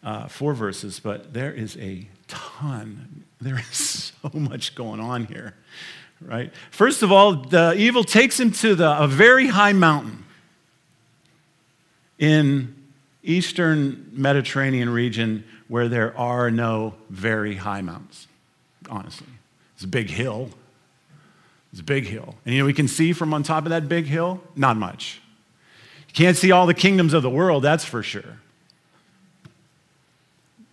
uh, 0.03 0.27
four 0.27 0.53
verses, 0.53 0.99
but 0.99 1.33
there 1.33 1.51
is 1.51 1.75
a 1.77 2.07
ton. 2.27 3.23
There 3.41 3.57
is 3.57 4.13
so 4.21 4.29
much 4.31 4.75
going 4.75 4.99
on 4.99 5.25
here, 5.25 5.55
right? 6.21 6.53
First 6.69 7.01
of 7.01 7.11
all, 7.11 7.33
the 7.33 7.73
evil 7.73 8.03
takes 8.03 8.39
him 8.39 8.51
to 8.51 8.75
the, 8.75 9.01
a 9.01 9.07
very 9.07 9.47
high 9.47 9.73
mountain 9.73 10.23
in 12.19 12.75
eastern 13.23 14.07
Mediterranean 14.11 14.89
region 14.91 15.43
where 15.67 15.89
there 15.89 16.15
are 16.15 16.51
no 16.51 16.93
very 17.09 17.55
high 17.55 17.81
mountains, 17.81 18.27
honestly. 18.87 19.27
It's 19.73 19.83
a 19.83 19.87
big 19.87 20.11
hill, 20.11 20.51
it's 21.71 21.81
a 21.81 21.83
big 21.83 22.05
hill. 22.05 22.35
And 22.45 22.53
you 22.53 22.61
know, 22.61 22.65
we 22.65 22.73
can 22.73 22.87
see 22.87 23.13
from 23.13 23.33
on 23.33 23.43
top 23.43 23.65
of 23.65 23.69
that 23.69 23.87
big 23.87 24.05
hill, 24.05 24.41
not 24.55 24.77
much. 24.77 25.21
You 26.07 26.13
can't 26.13 26.35
see 26.35 26.51
all 26.51 26.65
the 26.65 26.73
kingdoms 26.73 27.13
of 27.13 27.23
the 27.23 27.29
world, 27.29 27.63
that's 27.63 27.85
for 27.85 28.03
sure. 28.03 28.39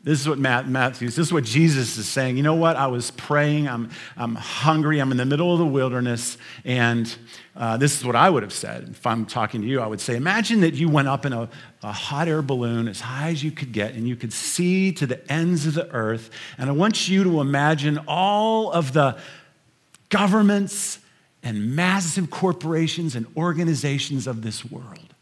This 0.08 0.20
is 0.20 0.28
what 0.28 0.38
Matt, 0.38 0.68
Matthew, 0.68 1.06
this 1.08 1.18
is 1.18 1.32
what 1.32 1.44
Jesus 1.44 1.98
is 1.98 2.08
saying. 2.08 2.38
You 2.38 2.42
know 2.42 2.54
what? 2.54 2.76
I 2.76 2.86
was 2.86 3.10
praying, 3.10 3.68
I'm, 3.68 3.90
I'm 4.16 4.36
hungry, 4.36 5.00
I'm 5.00 5.10
in 5.10 5.18
the 5.18 5.26
middle 5.26 5.52
of 5.52 5.58
the 5.58 5.66
wilderness, 5.66 6.38
and 6.64 7.14
uh, 7.54 7.76
this 7.76 7.98
is 7.98 8.06
what 8.06 8.16
I 8.16 8.30
would 8.30 8.42
have 8.42 8.52
said. 8.52 8.88
If 8.90 9.06
I'm 9.06 9.26
talking 9.26 9.60
to 9.60 9.66
you, 9.66 9.80
I 9.80 9.86
would 9.86 10.00
say, 10.00 10.16
Imagine 10.16 10.60
that 10.60 10.74
you 10.74 10.88
went 10.88 11.08
up 11.08 11.26
in 11.26 11.32
a, 11.32 11.48
a 11.82 11.92
hot 11.92 12.26
air 12.26 12.42
balloon 12.42 12.88
as 12.88 13.00
high 13.00 13.30
as 13.30 13.44
you 13.44 13.50
could 13.50 13.72
get, 13.72 13.94
and 13.94 14.08
you 14.08 14.16
could 14.16 14.32
see 14.32 14.92
to 14.92 15.06
the 15.06 15.30
ends 15.30 15.66
of 15.66 15.74
the 15.74 15.90
earth. 15.92 16.30
And 16.56 16.70
I 16.70 16.72
want 16.72 17.08
you 17.08 17.22
to 17.24 17.40
imagine 17.40 17.98
all 18.08 18.72
of 18.72 18.94
the 18.94 19.18
governments 20.08 20.98
and 21.42 21.74
massive 21.76 22.30
corporations 22.30 23.14
and 23.14 23.26
organizations 23.36 24.26
of 24.26 24.42
this 24.42 24.64
world. 24.64 25.14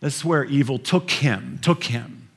That's 0.00 0.24
where 0.24 0.44
evil 0.44 0.78
took 0.78 1.10
him, 1.10 1.58
took 1.62 1.84
him 1.84 2.28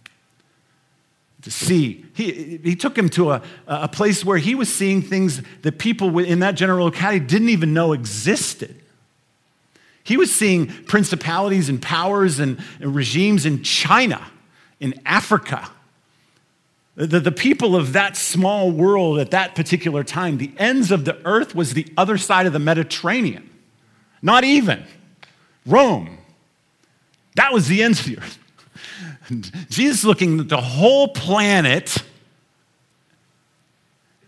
to 1.44 1.51
see. 1.51 2.06
He, 2.13 2.60
he 2.63 2.75
took 2.75 2.98
him 2.98 3.10
to 3.10 3.32
a, 3.32 3.42
a 3.68 3.88
place 3.88 4.25
where 4.25 4.38
he 4.38 4.56
was 4.56 4.74
seeing 4.74 5.01
things 5.01 5.42
that 5.62 5.77
people 5.77 6.18
in 6.20 6.39
that 6.39 6.56
general 6.56 6.86
locality 6.86 7.20
didn't 7.20 7.50
even 7.50 7.74
know 7.74 7.94
existed. 7.94 8.82
He 10.03 10.18
was 10.18 10.34
seeing 10.34 10.68
principalities 10.68 11.70
and 11.70 11.82
powers 11.82 12.39
and, 12.39 12.62
and 12.82 12.94
regimes 12.94 13.46
in 13.46 13.63
China, 13.63 14.25
in 14.80 15.00
Africa, 15.06 15.70
the, 16.95 17.19
the 17.19 17.31
people 17.31 17.75
of 17.75 17.93
that 17.93 18.15
small 18.15 18.71
world 18.71 19.19
at 19.19 19.31
that 19.31 19.55
particular 19.55 20.03
time, 20.03 20.38
the 20.38 20.51
ends 20.57 20.91
of 20.91 21.05
the 21.05 21.19
earth 21.25 21.55
was 21.55 21.73
the 21.73 21.91
other 21.97 22.17
side 22.17 22.45
of 22.45 22.53
the 22.53 22.59
Mediterranean. 22.59 23.50
Not 24.21 24.43
even. 24.43 24.83
Rome. 25.65 26.19
That 27.35 27.51
was 27.51 27.67
the 27.67 27.81
ends 27.81 28.01
of 28.01 28.05
the 28.05 28.17
earth. 28.19 28.38
Jesus 29.69 30.03
looking 30.03 30.39
at 30.39 30.50
the 30.50 30.62
whole 30.62 31.07
planet, 31.07 32.03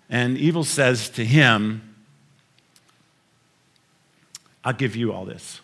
and 0.09 0.37
evil 0.37 0.63
says 0.63 1.09
to 1.09 1.25
him, 1.25 1.95
I'll 4.63 4.73
give 4.73 4.95
you 4.95 5.13
all 5.13 5.25
this. 5.25 5.61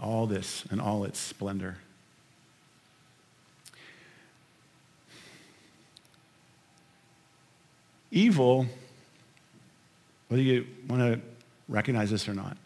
All 0.00 0.26
this 0.26 0.64
and 0.70 0.80
all 0.80 1.04
its 1.04 1.18
splendor. 1.18 1.76
Evil, 8.10 8.66
whether 10.28 10.42
you 10.42 10.66
want 10.88 11.02
to 11.02 11.20
recognize 11.68 12.10
this 12.10 12.28
or 12.28 12.34
not, 12.34 12.56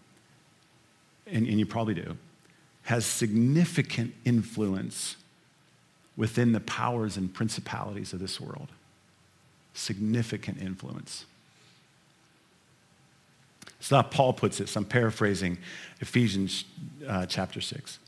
and, 1.27 1.47
and 1.47 1.59
you 1.59 1.67
probably 1.67 1.95
do, 1.95 2.17
has 2.83 3.05
significant 3.07 4.15
influence 4.25 5.17
within 6.17 6.53
the 6.53 6.61
powers 6.61 7.17
and 7.17 7.33
principalities 7.33 8.13
of 8.13 8.21
this 8.21 8.41
world. 8.41 8.69
Significant 9.73 10.61
influence. 10.61 11.25
It's 13.79 13.89
So 13.89 14.03
Paul 14.03 14.33
puts 14.33 14.59
this. 14.59 14.77
I'm 14.77 14.85
paraphrasing 14.85 15.59
Ephesians 16.01 16.65
uh, 17.07 17.27
chapter 17.27 17.61
6. 17.61 17.99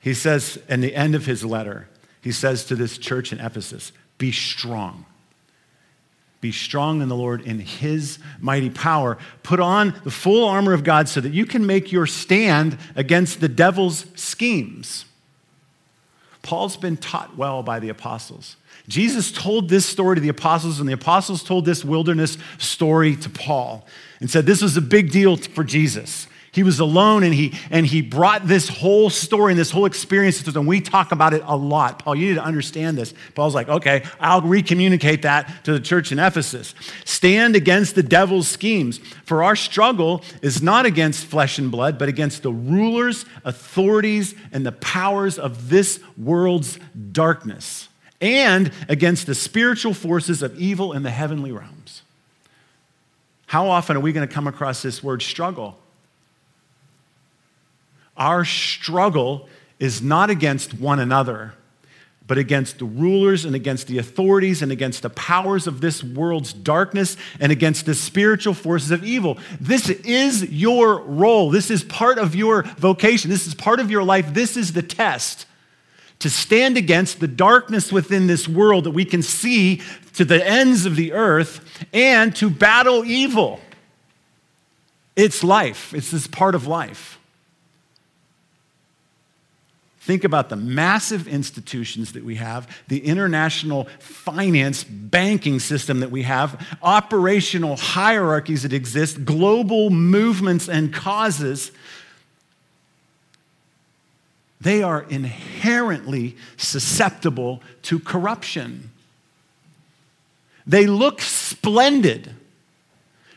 He 0.00 0.14
says, 0.14 0.58
in 0.68 0.80
the 0.80 0.94
end 0.94 1.14
of 1.14 1.26
his 1.26 1.44
letter, 1.44 1.88
he 2.22 2.32
says 2.32 2.64
to 2.66 2.76
this 2.76 2.98
church 2.98 3.32
in 3.32 3.40
Ephesus, 3.40 3.92
Be 4.16 4.32
strong. 4.32 5.04
Be 6.40 6.52
strong 6.52 7.02
in 7.02 7.08
the 7.08 7.16
Lord 7.16 7.40
in 7.40 7.58
his 7.58 8.18
mighty 8.40 8.70
power. 8.70 9.18
Put 9.42 9.58
on 9.58 9.94
the 10.04 10.10
full 10.10 10.48
armor 10.48 10.72
of 10.72 10.84
God 10.84 11.08
so 11.08 11.20
that 11.20 11.32
you 11.32 11.44
can 11.44 11.66
make 11.66 11.90
your 11.90 12.06
stand 12.06 12.78
against 12.94 13.40
the 13.40 13.48
devil's 13.48 14.06
schemes. 14.14 15.04
Paul's 16.42 16.76
been 16.76 16.96
taught 16.96 17.36
well 17.36 17.62
by 17.62 17.80
the 17.80 17.88
apostles. 17.88 18.56
Jesus 18.86 19.30
told 19.30 19.68
this 19.68 19.84
story 19.84 20.14
to 20.14 20.20
the 20.20 20.28
apostles, 20.28 20.80
and 20.80 20.88
the 20.88 20.94
apostles 20.94 21.42
told 21.42 21.64
this 21.64 21.84
wilderness 21.84 22.38
story 22.56 23.16
to 23.16 23.28
Paul 23.28 23.86
and 24.20 24.30
said 24.30 24.46
this 24.46 24.62
was 24.62 24.76
a 24.76 24.82
big 24.82 25.10
deal 25.10 25.36
for 25.36 25.64
Jesus. 25.64 26.26
He 26.58 26.64
was 26.64 26.80
alone 26.80 27.22
and 27.22 27.32
he, 27.32 27.52
and 27.70 27.86
he 27.86 28.02
brought 28.02 28.48
this 28.48 28.68
whole 28.68 29.10
story 29.10 29.52
and 29.52 29.60
this 29.60 29.70
whole 29.70 29.84
experience 29.84 30.42
to 30.42 30.50
us, 30.50 30.56
and 30.56 30.66
we 30.66 30.80
talk 30.80 31.12
about 31.12 31.32
it 31.32 31.40
a 31.46 31.56
lot. 31.56 32.00
Paul, 32.00 32.16
you 32.16 32.30
need 32.30 32.34
to 32.34 32.42
understand 32.42 32.98
this. 32.98 33.14
Paul's 33.36 33.54
like, 33.54 33.68
okay, 33.68 34.02
I'll 34.18 34.42
recommunicate 34.42 35.22
that 35.22 35.64
to 35.66 35.72
the 35.72 35.78
church 35.78 36.10
in 36.10 36.18
Ephesus. 36.18 36.74
Stand 37.04 37.54
against 37.54 37.94
the 37.94 38.02
devil's 38.02 38.48
schemes, 38.48 38.98
for 39.24 39.44
our 39.44 39.54
struggle 39.54 40.24
is 40.42 40.60
not 40.60 40.84
against 40.84 41.26
flesh 41.26 41.60
and 41.60 41.70
blood, 41.70 41.96
but 41.96 42.08
against 42.08 42.42
the 42.42 42.50
rulers, 42.50 43.24
authorities, 43.44 44.34
and 44.50 44.66
the 44.66 44.72
powers 44.72 45.38
of 45.38 45.68
this 45.68 46.00
world's 46.16 46.80
darkness, 47.12 47.88
and 48.20 48.72
against 48.88 49.28
the 49.28 49.34
spiritual 49.36 49.94
forces 49.94 50.42
of 50.42 50.58
evil 50.58 50.92
in 50.92 51.04
the 51.04 51.10
heavenly 51.12 51.52
realms. 51.52 52.02
How 53.46 53.68
often 53.68 53.96
are 53.96 54.00
we 54.00 54.12
going 54.12 54.26
to 54.26 54.34
come 54.34 54.48
across 54.48 54.82
this 54.82 55.04
word 55.04 55.22
struggle? 55.22 55.78
Our 58.18 58.44
struggle 58.44 59.48
is 59.78 60.02
not 60.02 60.28
against 60.28 60.74
one 60.74 60.98
another, 60.98 61.54
but 62.26 62.36
against 62.36 62.78
the 62.78 62.84
rulers 62.84 63.44
and 63.44 63.54
against 63.54 63.86
the 63.86 63.98
authorities 63.98 64.60
and 64.60 64.70
against 64.70 65.02
the 65.02 65.10
powers 65.10 65.66
of 65.66 65.80
this 65.80 66.04
world's 66.04 66.52
darkness 66.52 67.16
and 67.40 67.50
against 67.50 67.86
the 67.86 67.94
spiritual 67.94 68.52
forces 68.52 68.90
of 68.90 69.02
evil. 69.04 69.38
This 69.60 69.88
is 69.88 70.50
your 70.50 71.00
role. 71.00 71.50
This 71.50 71.70
is 71.70 71.84
part 71.84 72.18
of 72.18 72.34
your 72.34 72.62
vocation. 72.62 73.30
This 73.30 73.46
is 73.46 73.54
part 73.54 73.80
of 73.80 73.90
your 73.90 74.02
life. 74.02 74.34
This 74.34 74.56
is 74.56 74.74
the 74.74 74.82
test 74.82 75.46
to 76.18 76.28
stand 76.28 76.76
against 76.76 77.20
the 77.20 77.28
darkness 77.28 77.92
within 77.92 78.26
this 78.26 78.48
world 78.48 78.84
that 78.84 78.90
we 78.90 79.04
can 79.04 79.22
see 79.22 79.80
to 80.14 80.24
the 80.24 80.44
ends 80.46 80.84
of 80.84 80.96
the 80.96 81.12
earth 81.12 81.60
and 81.92 82.34
to 82.36 82.50
battle 82.50 83.04
evil. 83.04 83.60
It's 85.14 85.42
life, 85.42 85.94
it's 85.94 86.10
this 86.10 86.26
part 86.26 86.54
of 86.54 86.66
life. 86.66 87.17
Think 90.08 90.24
about 90.24 90.48
the 90.48 90.56
massive 90.56 91.28
institutions 91.28 92.12
that 92.12 92.24
we 92.24 92.36
have, 92.36 92.66
the 92.88 93.04
international 93.04 93.88
finance 93.98 94.82
banking 94.82 95.60
system 95.60 96.00
that 96.00 96.10
we 96.10 96.22
have, 96.22 96.66
operational 96.82 97.76
hierarchies 97.76 98.62
that 98.62 98.72
exist, 98.72 99.26
global 99.26 99.90
movements 99.90 100.66
and 100.66 100.94
causes. 100.94 101.72
They 104.62 104.82
are 104.82 105.02
inherently 105.10 106.38
susceptible 106.56 107.62
to 107.82 108.00
corruption. 108.00 108.90
They 110.66 110.86
look 110.86 111.20
splendid. 111.20 112.34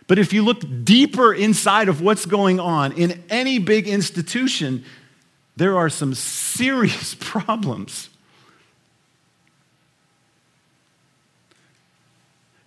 But 0.07 0.19
if 0.19 0.31
you 0.31 0.41
look 0.41 0.63
deeper 0.85 1.33
inside 1.33 1.89
of 1.89 1.99
what's 1.99 2.25
going 2.25 2.61
on 2.61 2.93
in 2.93 3.21
any 3.29 3.59
big 3.59 3.89
institution, 3.89 4.85
there 5.55 5.77
are 5.77 5.89
some 5.89 6.13
serious 6.13 7.15
problems. 7.19 8.09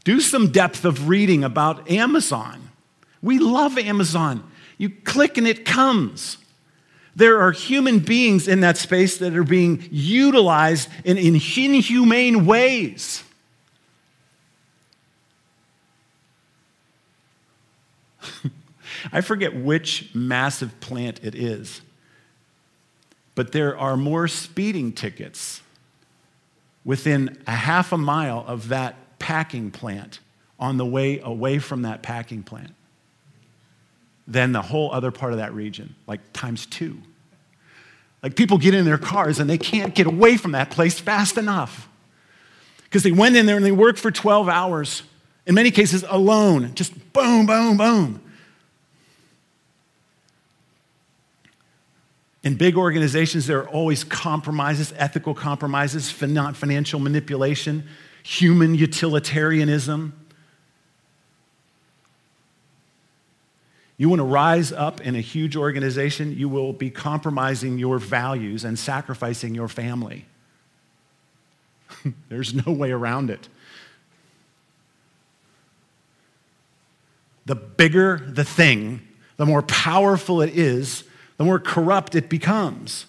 Do 0.04 0.20
some 0.20 0.52
depth 0.52 0.84
of 0.84 1.08
reading 1.08 1.42
about 1.44 1.90
Amazon. 1.90 2.70
We 3.22 3.38
love 3.38 3.78
Amazon. 3.78 4.48
You 4.76 4.90
click 4.90 5.38
and 5.38 5.48
it 5.48 5.64
comes. 5.64 6.36
There 7.16 7.40
are 7.40 7.52
human 7.52 8.00
beings 8.00 8.48
in 8.48 8.60
that 8.60 8.76
space 8.76 9.16
that 9.18 9.34
are 9.34 9.44
being 9.44 9.88
utilized 9.90 10.90
in 11.04 11.16
inhumane 11.16 12.44
ways. 12.44 13.24
I 19.12 19.20
forget 19.22 19.56
which 19.56 20.10
massive 20.14 20.80
plant 20.80 21.20
it 21.22 21.34
is 21.34 21.80
but 23.34 23.52
there 23.52 23.76
are 23.76 23.96
more 23.96 24.28
speeding 24.28 24.92
tickets 24.92 25.60
within 26.84 27.38
a 27.46 27.52
half 27.52 27.92
a 27.92 27.98
mile 27.98 28.44
of 28.46 28.68
that 28.68 29.18
packing 29.18 29.70
plant 29.70 30.20
on 30.58 30.76
the 30.76 30.86
way 30.86 31.18
away 31.20 31.58
from 31.58 31.82
that 31.82 32.02
packing 32.02 32.42
plant 32.42 32.74
than 34.26 34.52
the 34.52 34.62
whole 34.62 34.92
other 34.92 35.10
part 35.10 35.32
of 35.32 35.38
that 35.38 35.52
region, 35.52 35.94
like 36.06 36.20
times 36.32 36.66
two. 36.66 36.98
Like 38.22 38.36
people 38.36 38.56
get 38.56 38.72
in 38.74 38.84
their 38.84 38.98
cars 38.98 39.38
and 39.38 39.50
they 39.50 39.58
can't 39.58 39.94
get 39.94 40.06
away 40.06 40.36
from 40.36 40.52
that 40.52 40.70
place 40.70 40.98
fast 40.98 41.36
enough 41.36 41.88
because 42.84 43.02
they 43.02 43.12
went 43.12 43.36
in 43.36 43.44
there 43.44 43.56
and 43.56 43.64
they 43.64 43.72
worked 43.72 43.98
for 43.98 44.10
12 44.10 44.48
hours, 44.48 45.02
in 45.46 45.54
many 45.54 45.70
cases 45.70 46.04
alone, 46.08 46.74
just 46.74 47.12
boom, 47.12 47.44
boom, 47.44 47.76
boom. 47.76 48.22
In 52.44 52.56
big 52.56 52.76
organizations, 52.76 53.46
there 53.46 53.60
are 53.60 53.68
always 53.68 54.04
compromises, 54.04 54.92
ethical 54.98 55.34
compromises, 55.34 56.10
financial 56.10 57.00
manipulation, 57.00 57.88
human 58.22 58.74
utilitarianism. 58.74 60.12
You 63.96 64.10
want 64.10 64.20
to 64.20 64.24
rise 64.24 64.72
up 64.72 65.00
in 65.00 65.16
a 65.16 65.22
huge 65.22 65.56
organization, 65.56 66.36
you 66.36 66.50
will 66.50 66.74
be 66.74 66.90
compromising 66.90 67.78
your 67.78 67.98
values 67.98 68.64
and 68.64 68.78
sacrificing 68.78 69.54
your 69.54 69.68
family. 69.68 70.26
There's 72.28 72.52
no 72.66 72.72
way 72.72 72.90
around 72.90 73.30
it. 73.30 73.48
The 77.46 77.54
bigger 77.54 78.18
the 78.26 78.44
thing, 78.44 79.00
the 79.38 79.46
more 79.46 79.62
powerful 79.62 80.42
it 80.42 80.50
is, 80.50 81.04
the 81.36 81.44
more 81.44 81.58
corrupt 81.58 82.14
it 82.14 82.28
becomes. 82.28 83.06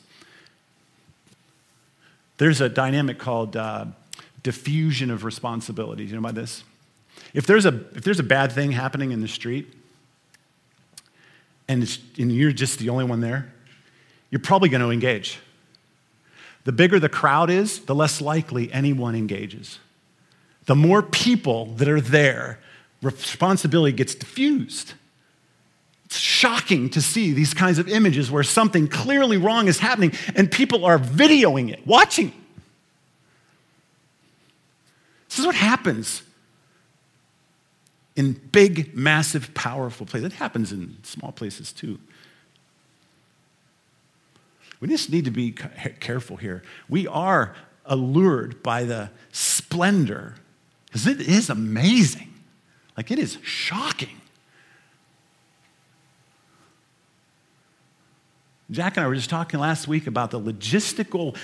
There's 2.38 2.62
a 2.62 2.70
dynamic 2.70 3.18
called 3.18 3.56
uh, 3.56 3.86
diffusion 4.44 5.10
of 5.10 5.24
responsibilities. 5.24 6.10
You 6.10 6.16
know 6.16 6.20
about 6.20 6.36
this? 6.36 6.64
If 7.34 7.48
there's, 7.48 7.66
a, 7.66 7.74
if 7.96 8.04
there's 8.04 8.20
a 8.20 8.24
bad 8.24 8.52
thing 8.52 8.72
happening 8.72 9.12
in 9.12 9.22
the 9.22 9.28
street 9.28 9.74
and, 11.68 11.82
and 12.18 12.32
you're 12.32 12.52
just 12.52 12.80
the 12.80 12.90
only 12.90 13.06
one 13.06 13.22
there, 13.22 13.54
you're 14.32 14.40
probably 14.40 14.70
going 14.70 14.82
to 14.82 14.92
engage. 14.92 15.40
The 16.66 16.72
bigger 16.72 17.00
the 17.00 17.10
crowd 17.10 17.50
is, 17.50 17.80
the 17.82 17.96
less 17.96 18.22
likely 18.22 18.72
anyone 18.74 19.16
engages. 19.16 19.80
The 20.66 20.76
more 20.76 21.02
people 21.02 21.68
that 21.76 21.88
are 21.88 22.02
there, 22.02 22.60
responsibility 23.02 23.96
gets 23.96 24.16
diffused. 24.16 24.94
It's 26.06 26.18
shocking 26.18 26.90
to 26.92 27.02
see 27.02 27.34
these 27.34 27.54
kinds 27.54 27.80
of 27.80 27.88
images 27.88 28.30
where 28.30 28.44
something 28.44 28.88
clearly 28.88 29.38
wrong 29.38 29.68
is 29.68 29.80
happening 29.80 30.14
and 30.36 30.52
people 30.52 30.86
are 30.86 31.00
videoing 31.00 31.72
it, 31.72 31.86
watching. 31.86 32.32
This 35.30 35.40
is 35.40 35.46
what 35.46 35.56
happens 35.56 36.22
in 38.16 38.34
big, 38.52 38.96
massive, 38.96 39.54
powerful 39.54 40.06
places. 40.06 40.28
It 40.28 40.36
happens 40.36 40.72
in 40.72 40.98
small 41.04 41.32
places 41.32 41.74
too. 41.74 42.00
We 44.80 44.88
just 44.88 45.10
need 45.10 45.26
to 45.26 45.32
be 45.32 45.52
careful 45.52 46.38
here. 46.38 46.62
We 46.88 47.08
are 47.08 47.56
allured 47.86 48.62
by 48.62 48.84
the 48.84 49.10
splendor, 49.32 50.36
because 50.86 51.08
it 51.08 51.22
is 51.22 51.50
amazing. 51.50 52.34
Like, 52.96 53.12
it 53.12 53.20
is 53.20 53.38
shocking. 53.42 54.22
Jack 58.72 58.98
and 58.98 59.06
I 59.06 59.08
were 59.08 59.16
just 59.16 59.30
talking 59.30 59.60
last 59.60 59.88
week 59.88 60.08
about 60.08 60.32
the 60.32 60.40
logistical 60.40 61.36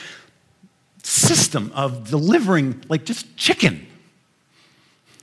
system 1.03 1.71
of 1.75 2.10
delivering, 2.10 2.84
like, 2.89 3.05
just 3.05 3.38
chicken 3.38 3.86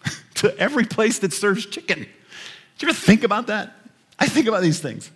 to 0.34 0.56
every 0.58 0.84
place 0.84 1.18
that 1.20 1.32
serves 1.32 1.66
chicken. 1.66 2.00
Do 2.00 2.86
you 2.86 2.90
ever 2.90 2.98
think 2.98 3.24
about 3.24 3.48
that? 3.48 3.74
I 4.18 4.26
think 4.26 4.46
about 4.46 4.62
these 4.62 4.78
things. 4.78 5.10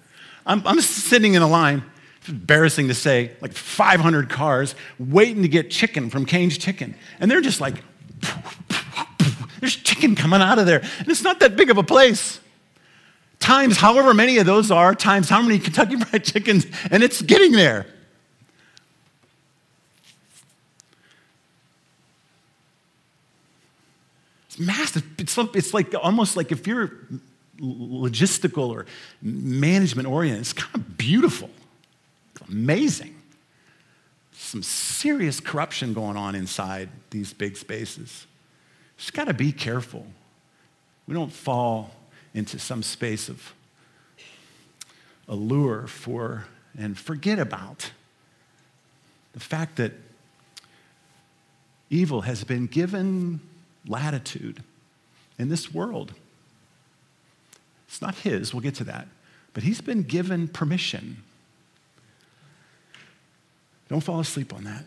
I'm, 0.44 0.66
I'm 0.66 0.80
sitting 0.80 1.34
in 1.34 1.42
a 1.42 1.48
line, 1.48 1.84
it's 2.18 2.28
embarrassing 2.28 2.88
to 2.88 2.94
say, 2.94 3.32
like 3.40 3.52
500 3.52 4.28
cars 4.28 4.74
waiting 4.98 5.42
to 5.42 5.48
get 5.48 5.70
chicken 5.70 6.10
from 6.10 6.26
Cane's 6.26 6.58
Chicken. 6.58 6.96
And 7.20 7.30
they're 7.30 7.40
just 7.40 7.60
like, 7.60 7.82
there's 9.60 9.76
chicken 9.76 10.16
coming 10.16 10.40
out 10.40 10.58
of 10.58 10.66
there. 10.66 10.82
And 10.98 11.08
it's 11.08 11.22
not 11.22 11.40
that 11.40 11.56
big 11.56 11.70
of 11.70 11.78
a 11.78 11.82
place 11.84 12.40
times 13.42 13.76
however 13.76 14.14
many 14.14 14.38
of 14.38 14.46
those 14.46 14.70
are, 14.70 14.94
times 14.94 15.28
how 15.28 15.42
many 15.42 15.58
Kentucky 15.58 15.96
Fried 16.04 16.24
Chickens, 16.24 16.66
and 16.90 17.02
it's 17.02 17.20
getting 17.20 17.52
there. 17.52 17.86
It's 24.46 24.58
massive. 24.58 25.04
It's, 25.18 25.36
it's 25.36 25.74
like 25.74 25.94
almost 25.94 26.36
like 26.36 26.52
if 26.52 26.66
you're 26.66 26.92
logistical 27.60 28.68
or 28.68 28.86
management 29.20 30.08
oriented, 30.08 30.40
it's 30.40 30.52
kind 30.52 30.74
of 30.74 30.96
beautiful. 30.96 31.50
It's 32.34 32.48
amazing. 32.48 33.14
some 34.32 34.62
serious 34.62 35.40
corruption 35.40 35.94
going 35.94 36.16
on 36.16 36.34
inside 36.34 36.88
these 37.10 37.32
big 37.32 37.56
spaces. 37.56 38.26
Just 38.96 39.14
got 39.14 39.24
to 39.24 39.34
be 39.34 39.52
careful. 39.52 40.06
We 41.06 41.14
don't 41.14 41.32
fall 41.32 41.90
into 42.34 42.58
some 42.58 42.82
space 42.82 43.28
of 43.28 43.54
allure 45.28 45.86
for 45.86 46.46
and 46.78 46.98
forget 46.98 47.38
about 47.38 47.90
the 49.32 49.40
fact 49.40 49.76
that 49.76 49.92
evil 51.90 52.22
has 52.22 52.44
been 52.44 52.66
given 52.66 53.40
latitude 53.86 54.62
in 55.38 55.48
this 55.48 55.72
world. 55.72 56.12
It's 57.88 58.00
not 58.00 58.14
his, 58.16 58.54
we'll 58.54 58.62
get 58.62 58.74
to 58.76 58.84
that, 58.84 59.06
but 59.52 59.62
he's 59.62 59.80
been 59.80 60.02
given 60.02 60.48
permission. 60.48 61.22
Don't 63.88 64.00
fall 64.00 64.20
asleep 64.20 64.54
on 64.54 64.64
that. 64.64 64.84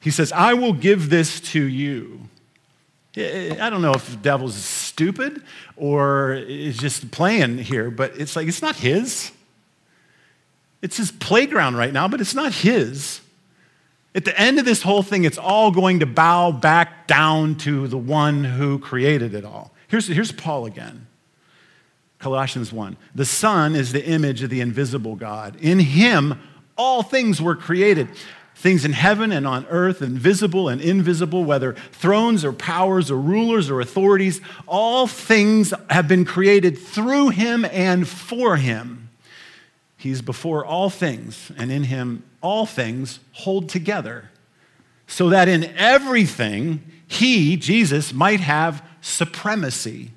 He 0.00 0.10
says, 0.10 0.32
I 0.32 0.54
will 0.54 0.72
give 0.72 1.10
this 1.10 1.40
to 1.52 1.62
you. 1.62 2.28
I 3.16 3.70
don't 3.70 3.82
know 3.82 3.94
if 3.94 4.10
the 4.10 4.16
devil's 4.16 4.54
stupid 4.96 5.42
or 5.76 6.32
is 6.32 6.78
just 6.78 7.10
playing 7.10 7.58
here, 7.58 7.90
but 7.90 8.18
it's 8.18 8.34
like, 8.34 8.48
it's 8.48 8.62
not 8.62 8.76
his. 8.76 9.30
It's 10.80 10.96
his 10.96 11.12
playground 11.12 11.76
right 11.76 11.92
now, 11.92 12.08
but 12.08 12.22
it's 12.22 12.34
not 12.34 12.54
his. 12.54 13.20
At 14.14 14.24
the 14.24 14.38
end 14.40 14.58
of 14.58 14.64
this 14.64 14.80
whole 14.80 15.02
thing, 15.02 15.24
it's 15.24 15.36
all 15.36 15.70
going 15.70 16.00
to 16.00 16.06
bow 16.06 16.50
back 16.50 17.06
down 17.06 17.56
to 17.56 17.86
the 17.88 17.98
one 17.98 18.42
who 18.42 18.78
created 18.78 19.34
it 19.34 19.44
all. 19.44 19.70
Here's, 19.88 20.06
here's 20.06 20.32
Paul 20.32 20.64
again. 20.64 21.06
Colossians 22.18 22.72
1. 22.72 22.96
The 23.14 23.26
Son 23.26 23.76
is 23.76 23.92
the 23.92 24.02
image 24.02 24.42
of 24.42 24.48
the 24.48 24.62
invisible 24.62 25.14
God. 25.14 25.56
In 25.60 25.78
him, 25.78 26.40
all 26.78 27.02
things 27.02 27.42
were 27.42 27.54
created 27.54 28.08
things 28.56 28.86
in 28.86 28.94
heaven 28.94 29.32
and 29.32 29.46
on 29.46 29.66
earth, 29.68 30.00
invisible 30.00 30.68
and 30.68 30.80
invisible, 30.80 31.44
whether 31.44 31.74
thrones 31.92 32.42
or 32.42 32.52
powers 32.52 33.10
or 33.10 33.18
rulers 33.18 33.68
or 33.70 33.80
authorities, 33.80 34.40
all 34.66 35.06
things 35.06 35.74
have 35.90 36.08
been 36.08 36.24
created 36.24 36.78
through 36.78 37.28
him 37.28 37.66
and 37.66 38.08
for 38.08 38.56
him. 38.56 39.10
He's 39.98 40.22
before 40.22 40.64
all 40.64 40.88
things, 40.88 41.52
and 41.58 41.70
in 41.70 41.84
him 41.84 42.22
all 42.40 42.64
things 42.64 43.20
hold 43.32 43.68
together, 43.68 44.30
so 45.06 45.28
that 45.28 45.48
in 45.48 45.64
everything 45.76 46.82
he, 47.06 47.56
Jesus, 47.56 48.12
might 48.12 48.40
have 48.40 48.82
supremacy. 49.02 50.12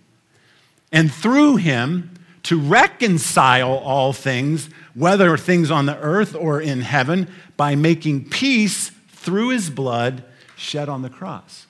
And 0.91 1.13
through 1.13 1.57
him, 1.57 2.11
to 2.43 2.59
reconcile 2.59 3.73
all 3.73 4.13
things, 4.13 4.69
whether 4.99 5.37
things 5.37 5.71
on 5.71 5.85
the 5.85 5.97
earth 5.97 6.35
or 6.35 6.61
in 6.61 6.81
heaven, 6.81 7.27
by 7.57 7.75
making 7.75 8.29
peace 8.29 8.89
through 9.09 9.49
his 9.49 9.69
blood 9.69 10.23
shed 10.55 10.89
on 10.89 11.01
the 11.01 11.09
cross. 11.09 11.65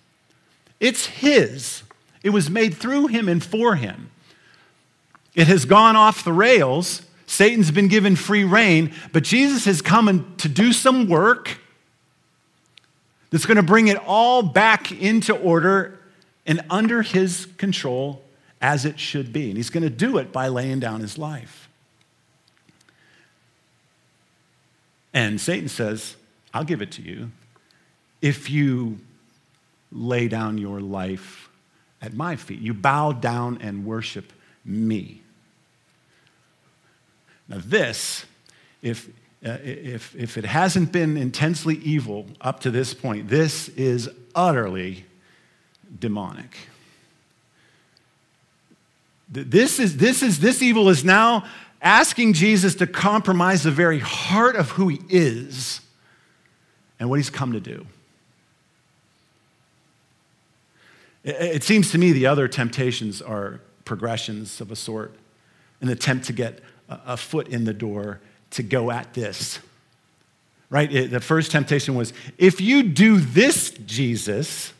It's 0.79 1.05
his. 1.05 1.83
It 2.23 2.31
was 2.31 2.49
made 2.49 2.73
through 2.73 3.07
him 3.07 3.29
and 3.29 3.43
for 3.43 3.75
him. 3.75 4.09
It 5.35 5.47
has 5.47 5.65
gone 5.65 5.95
off 5.95 6.23
the 6.23 6.33
rails 6.33 7.03
Satan's 7.29 7.69
been 7.69 7.89
given 7.89 8.15
free 8.15 8.43
rein, 8.43 8.91
but 9.13 9.23
Jesus 9.23 9.65
has 9.65 9.83
come 9.83 10.33
to 10.37 10.49
do 10.49 10.73
some 10.73 11.07
work 11.07 11.59
that's 13.29 13.45
going 13.45 13.57
to 13.57 13.63
bring 13.63 13.87
it 13.87 13.97
all 13.97 14.41
back 14.41 14.91
into 14.91 15.37
order 15.37 15.99
and 16.47 16.65
under 16.71 17.03
his 17.03 17.45
control 17.57 18.23
as 18.59 18.83
it 18.83 18.99
should 18.99 19.31
be. 19.31 19.49
And 19.49 19.57
he's 19.57 19.69
going 19.69 19.83
to 19.83 19.91
do 19.91 20.17
it 20.17 20.31
by 20.31 20.47
laying 20.47 20.79
down 20.79 21.01
his 21.01 21.19
life. 21.19 21.68
And 25.13 25.39
Satan 25.41 25.69
says, 25.69 26.15
I'll 26.53 26.63
give 26.63 26.81
it 26.81 26.91
to 26.93 27.01
you 27.01 27.31
if 28.21 28.49
you 28.49 28.99
lay 29.91 30.27
down 30.27 30.57
your 30.57 30.79
life 30.79 31.49
at 32.01 32.13
my 32.13 32.35
feet. 32.35 32.59
You 32.59 32.73
bow 32.73 33.11
down 33.11 33.59
and 33.61 33.85
worship 33.85 34.31
me. 34.63 35.21
Now, 37.47 37.57
this, 37.65 38.25
if, 38.81 39.07
uh, 39.43 39.57
if, 39.63 40.15
if 40.15 40.37
it 40.37 40.45
hasn't 40.45 40.91
been 40.91 41.17
intensely 41.17 41.75
evil 41.77 42.27
up 42.41 42.59
to 42.61 42.71
this 42.71 42.93
point, 42.93 43.29
this 43.29 43.69
is 43.69 44.09
utterly 44.35 45.05
demonic. 45.99 46.55
This, 49.31 49.79
is, 49.79 49.97
this, 49.97 50.23
is, 50.23 50.39
this 50.39 50.61
evil 50.61 50.89
is 50.89 51.03
now 51.03 51.45
asking 51.81 52.33
Jesus 52.33 52.75
to 52.75 52.87
compromise 52.87 53.63
the 53.63 53.71
very 53.71 53.99
heart 53.99 54.55
of 54.55 54.71
who 54.71 54.89
he 54.89 54.99
is 55.09 55.81
and 56.99 57.09
what 57.09 57.17
he's 57.17 57.29
come 57.29 57.53
to 57.53 57.59
do. 57.59 57.85
It 61.23 61.63
seems 61.63 61.91
to 61.91 61.97
me 61.97 62.11
the 62.11 62.25
other 62.27 62.47
temptations 62.47 63.21
are 63.21 63.61
progressions 63.85 64.61
of 64.61 64.71
a 64.71 64.75
sort, 64.75 65.13
an 65.81 65.89
attempt 65.89 66.25
to 66.25 66.33
get 66.33 66.59
a 66.89 67.17
foot 67.17 67.47
in 67.47 67.65
the 67.65 67.73
door 67.73 68.19
to 68.51 68.63
go 68.63 68.89
at 68.89 69.13
this. 69.13 69.59
Right? 70.69 71.09
The 71.09 71.19
first 71.19 71.51
temptation 71.51 71.95
was 71.95 72.13
if 72.37 72.61
you 72.61 72.83
do 72.83 73.19
this, 73.19 73.71
Jesus, 73.71 74.73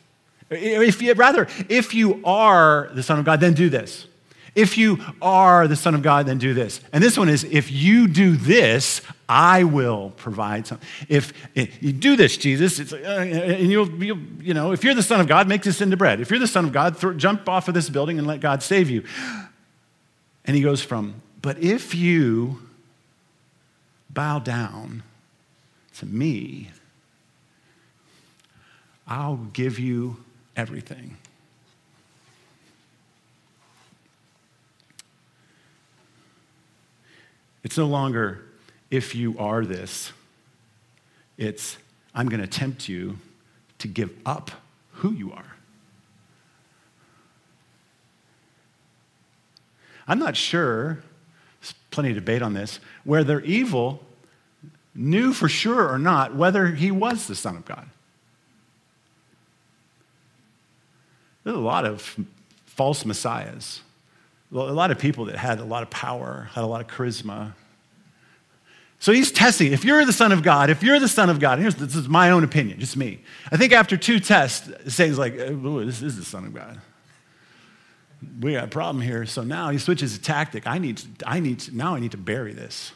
if 0.50 1.02
you, 1.02 1.14
rather, 1.14 1.46
if 1.68 1.94
you 1.94 2.20
are 2.24 2.90
the 2.94 3.02
Son 3.02 3.18
of 3.18 3.24
God, 3.24 3.40
then 3.40 3.54
do 3.54 3.68
this. 3.68 4.06
If 4.54 4.76
you 4.76 4.98
are 5.22 5.68
the 5.68 5.76
Son 5.76 5.94
of 5.94 6.02
God, 6.02 6.26
then 6.26 6.38
do 6.38 6.54
this. 6.54 6.80
And 6.92 7.02
this 7.02 7.16
one 7.16 7.28
is 7.28 7.44
if 7.44 7.70
you 7.70 8.08
do 8.08 8.36
this, 8.36 9.00
I 9.28 9.64
will 9.64 10.12
provide 10.16 10.66
something. 10.66 10.88
If, 11.08 11.32
if 11.54 11.82
you 11.82 11.92
do 11.92 12.16
this, 12.16 12.36
Jesus, 12.36 12.78
it's, 12.78 12.92
uh, 12.92 12.96
and 12.96 13.70
you'll, 13.70 13.88
you'll, 14.02 14.18
you 14.40 14.54
know, 14.54 14.72
if 14.72 14.82
you're 14.82 14.94
the 14.94 15.02
Son 15.02 15.20
of 15.20 15.28
God, 15.28 15.46
make 15.46 15.62
this 15.62 15.80
into 15.80 15.96
bread. 15.96 16.20
If 16.20 16.30
you're 16.30 16.40
the 16.40 16.48
Son 16.48 16.64
of 16.64 16.72
God, 16.72 16.96
jump 17.18 17.48
off 17.48 17.68
of 17.68 17.74
this 17.74 17.88
building 17.88 18.18
and 18.18 18.26
let 18.26 18.40
God 18.40 18.62
save 18.62 18.90
you. 18.90 19.04
And 20.44 20.56
he 20.56 20.62
goes 20.62 20.82
from 20.82 21.22
but 21.42 21.58
if 21.58 21.94
you 21.94 22.60
bow 24.10 24.40
down 24.40 25.02
to 25.98 26.06
me, 26.06 26.70
I'll 29.06 29.36
give 29.52 29.78
you 29.78 30.18
everything. 30.56 31.16
It's 37.62 37.76
no 37.76 37.86
longer 37.86 38.46
if 38.90 39.14
you 39.14 39.38
are 39.38 39.64
this, 39.64 40.12
it's 41.38 41.76
I'm 42.14 42.28
going 42.28 42.40
to 42.40 42.46
tempt 42.46 42.88
you 42.88 43.18
to 43.78 43.88
give 43.88 44.10
up 44.26 44.50
who 44.94 45.12
you 45.12 45.32
are. 45.32 45.56
I'm 50.08 50.18
not 50.18 50.36
sure 50.36 50.98
there's 51.60 51.74
plenty 51.90 52.10
of 52.10 52.16
debate 52.16 52.42
on 52.42 52.52
this, 52.52 52.80
whether 53.04 53.40
evil 53.40 54.04
knew 54.94 55.32
for 55.32 55.48
sure 55.48 55.88
or 55.88 55.98
not 55.98 56.34
whether 56.34 56.66
he 56.66 56.90
was 56.90 57.28
the 57.28 57.36
Son 57.36 57.56
of 57.56 57.64
God. 57.64 57.88
There's 61.44 61.56
a 61.56 61.60
lot 61.60 61.86
of 61.86 62.18
false 62.66 63.04
messiahs, 63.04 63.82
a 64.52 64.56
lot 64.56 64.90
of 64.90 64.98
people 64.98 65.26
that 65.26 65.36
had 65.36 65.60
a 65.60 65.64
lot 65.64 65.82
of 65.82 65.90
power, 65.90 66.48
had 66.52 66.64
a 66.64 66.66
lot 66.66 66.80
of 66.80 66.86
charisma. 66.88 67.52
So 68.98 69.12
he's 69.12 69.32
testing. 69.32 69.72
If 69.72 69.84
you're 69.84 70.04
the 70.04 70.12
Son 70.12 70.32
of 70.32 70.42
God, 70.42 70.70
if 70.70 70.82
you're 70.82 71.00
the 71.00 71.08
Son 71.08 71.30
of 71.30 71.40
God, 71.40 71.58
here's 71.58 71.74
this 71.74 71.96
is 71.96 72.08
my 72.08 72.30
own 72.30 72.44
opinion, 72.44 72.80
just 72.80 72.96
me. 72.96 73.20
I 73.50 73.56
think 73.56 73.72
after 73.72 73.96
two 73.96 74.20
tests, 74.20 74.68
Satan's 74.94 75.18
like, 75.18 75.36
this 75.36 76.02
is 76.02 76.16
the 76.16 76.24
Son 76.24 76.44
of 76.44 76.54
God 76.54 76.80
we 78.40 78.52
got 78.52 78.64
a 78.64 78.68
problem 78.68 79.02
here. 79.02 79.26
So 79.26 79.42
now 79.42 79.70
he 79.70 79.78
switches 79.78 80.16
a 80.16 80.20
tactic. 80.20 80.66
I 80.66 80.78
need, 80.78 81.02
I 81.26 81.40
need, 81.40 81.72
now 81.72 81.94
I 81.94 82.00
need 82.00 82.10
to 82.12 82.18
bury 82.18 82.52
this. 82.52 82.92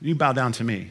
You 0.00 0.14
bow 0.14 0.32
down 0.32 0.52
to 0.52 0.64
me. 0.64 0.90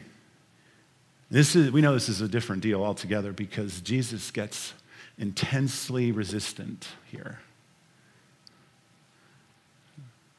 This 1.30 1.56
is, 1.56 1.72
we 1.72 1.82
know 1.82 1.94
this 1.94 2.10
is 2.10 2.22
a 2.22 2.28
different 2.28 2.62
deal 2.62 2.84
altogether 2.84 3.32
because 3.32 3.82
Jesus 3.82 4.32
gets 4.32 4.74
intensely 5.18 6.12
resistant 6.12 6.88
here. 7.12 7.40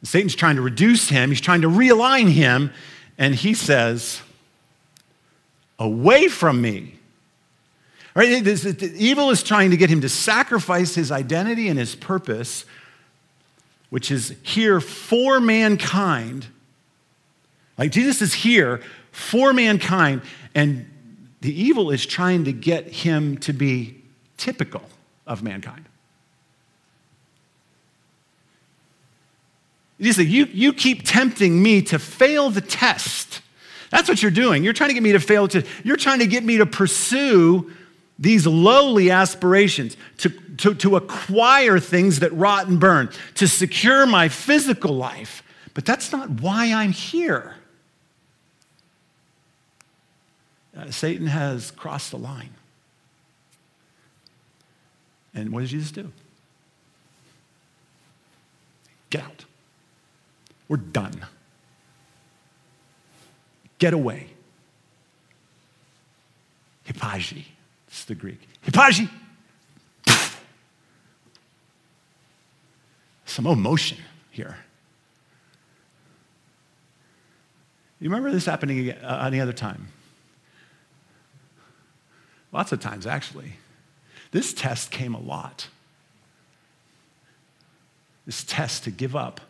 Satan's 0.02 0.34
trying 0.34 0.56
to 0.56 0.62
reduce 0.62 1.08
him, 1.08 1.30
he's 1.30 1.40
trying 1.40 1.62
to 1.62 1.68
realign 1.68 2.28
him, 2.28 2.72
and 3.16 3.34
he 3.34 3.54
says, 3.54 4.20
Away 5.78 6.28
from 6.28 6.60
me. 6.60 6.98
Right? 8.14 8.46
Evil 8.46 9.30
is 9.30 9.42
trying 9.42 9.72
to 9.72 9.76
get 9.76 9.90
him 9.90 10.02
to 10.02 10.08
sacrifice 10.08 10.94
his 10.94 11.10
identity 11.10 11.68
and 11.68 11.76
his 11.78 11.96
purpose, 11.96 12.64
which 13.90 14.10
is 14.12 14.36
here 14.42 14.80
for 14.80 15.40
mankind. 15.40 16.46
Like 17.76 17.90
Jesus 17.90 18.22
is 18.22 18.32
here 18.32 18.82
for 19.10 19.52
mankind, 19.52 20.22
and 20.54 20.88
the 21.40 21.60
evil 21.60 21.90
is 21.90 22.06
trying 22.06 22.44
to 22.44 22.52
get 22.52 22.86
him 22.86 23.36
to 23.38 23.52
be 23.52 24.03
typical 24.36 24.82
of 25.26 25.42
mankind. 25.42 25.84
You 29.98 30.12
say, 30.12 30.24
you, 30.24 30.46
you 30.46 30.72
keep 30.72 31.04
tempting 31.04 31.62
me 31.62 31.80
to 31.82 31.98
fail 31.98 32.50
the 32.50 32.60
test. 32.60 33.40
That's 33.90 34.08
what 34.08 34.22
you're 34.22 34.30
doing. 34.30 34.64
You're 34.64 34.72
trying 34.72 34.90
to 34.90 34.94
get 34.94 35.02
me 35.02 35.12
to 35.12 35.20
fail 35.20 35.46
to, 35.48 35.64
you're 35.84 35.96
trying 35.96 36.18
to 36.18 36.26
get 36.26 36.42
me 36.44 36.58
to 36.58 36.66
pursue 36.66 37.70
these 38.18 38.46
lowly 38.46 39.10
aspirations, 39.10 39.96
to, 40.18 40.30
to, 40.58 40.74
to 40.74 40.96
acquire 40.96 41.78
things 41.78 42.20
that 42.20 42.32
rot 42.32 42.68
and 42.68 42.78
burn, 42.78 43.10
to 43.34 43.48
secure 43.48 44.06
my 44.06 44.28
physical 44.28 44.94
life. 44.94 45.42
But 45.74 45.84
that's 45.84 46.12
not 46.12 46.28
why 46.40 46.72
I'm 46.72 46.92
here. 46.92 47.56
Uh, 50.76 50.90
Satan 50.90 51.26
has 51.26 51.70
crossed 51.70 52.10
the 52.10 52.18
line. 52.18 52.50
And 55.34 55.52
what 55.52 55.60
does 55.60 55.70
Jesus 55.70 55.90
do? 55.90 56.12
Get 59.10 59.24
out. 59.24 59.44
We're 60.68 60.76
done. 60.76 61.26
Get 63.78 63.92
away. 63.92 64.28
Hippagi. 66.86 67.44
It's 67.88 68.04
the 68.04 68.14
Greek. 68.14 68.40
Hippagi. 68.66 69.08
Some 73.26 73.46
emotion 73.46 73.98
here. 74.30 74.56
You 78.00 78.10
remember 78.10 78.30
this 78.30 78.46
happening 78.46 78.90
uh, 78.90 79.24
any 79.26 79.40
other 79.40 79.52
time? 79.52 79.88
Lots 82.52 82.70
of 82.70 82.80
times, 82.80 83.06
actually. 83.06 83.54
This 84.34 84.52
test 84.52 84.90
came 84.90 85.14
a 85.14 85.20
lot. 85.20 85.68
This 88.26 88.42
test 88.42 88.82
to 88.82 88.90
give 88.90 89.14
up, 89.14 89.40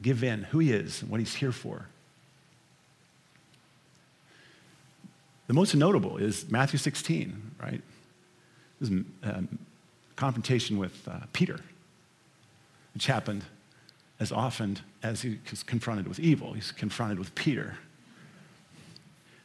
give 0.00 0.24
in 0.24 0.44
who 0.44 0.58
he 0.58 0.72
is 0.72 1.02
and 1.02 1.10
what 1.10 1.20
he's 1.20 1.34
here 1.34 1.52
for. 1.52 1.88
The 5.48 5.52
most 5.52 5.74
notable 5.74 6.16
is 6.16 6.50
Matthew 6.50 6.78
16, 6.78 7.50
right? 7.60 7.82
This 8.80 8.88
is 8.88 9.04
um, 9.22 9.58
confrontation 10.16 10.78
with 10.78 11.06
uh, 11.06 11.18
Peter, 11.34 11.60
which 12.94 13.04
happened 13.04 13.44
as 14.18 14.32
often 14.32 14.78
as 15.02 15.20
he 15.20 15.38
was 15.50 15.62
confronted 15.62 16.08
with 16.08 16.18
evil. 16.18 16.54
He's 16.54 16.72
confronted 16.72 17.18
with 17.18 17.34
Peter. 17.34 17.76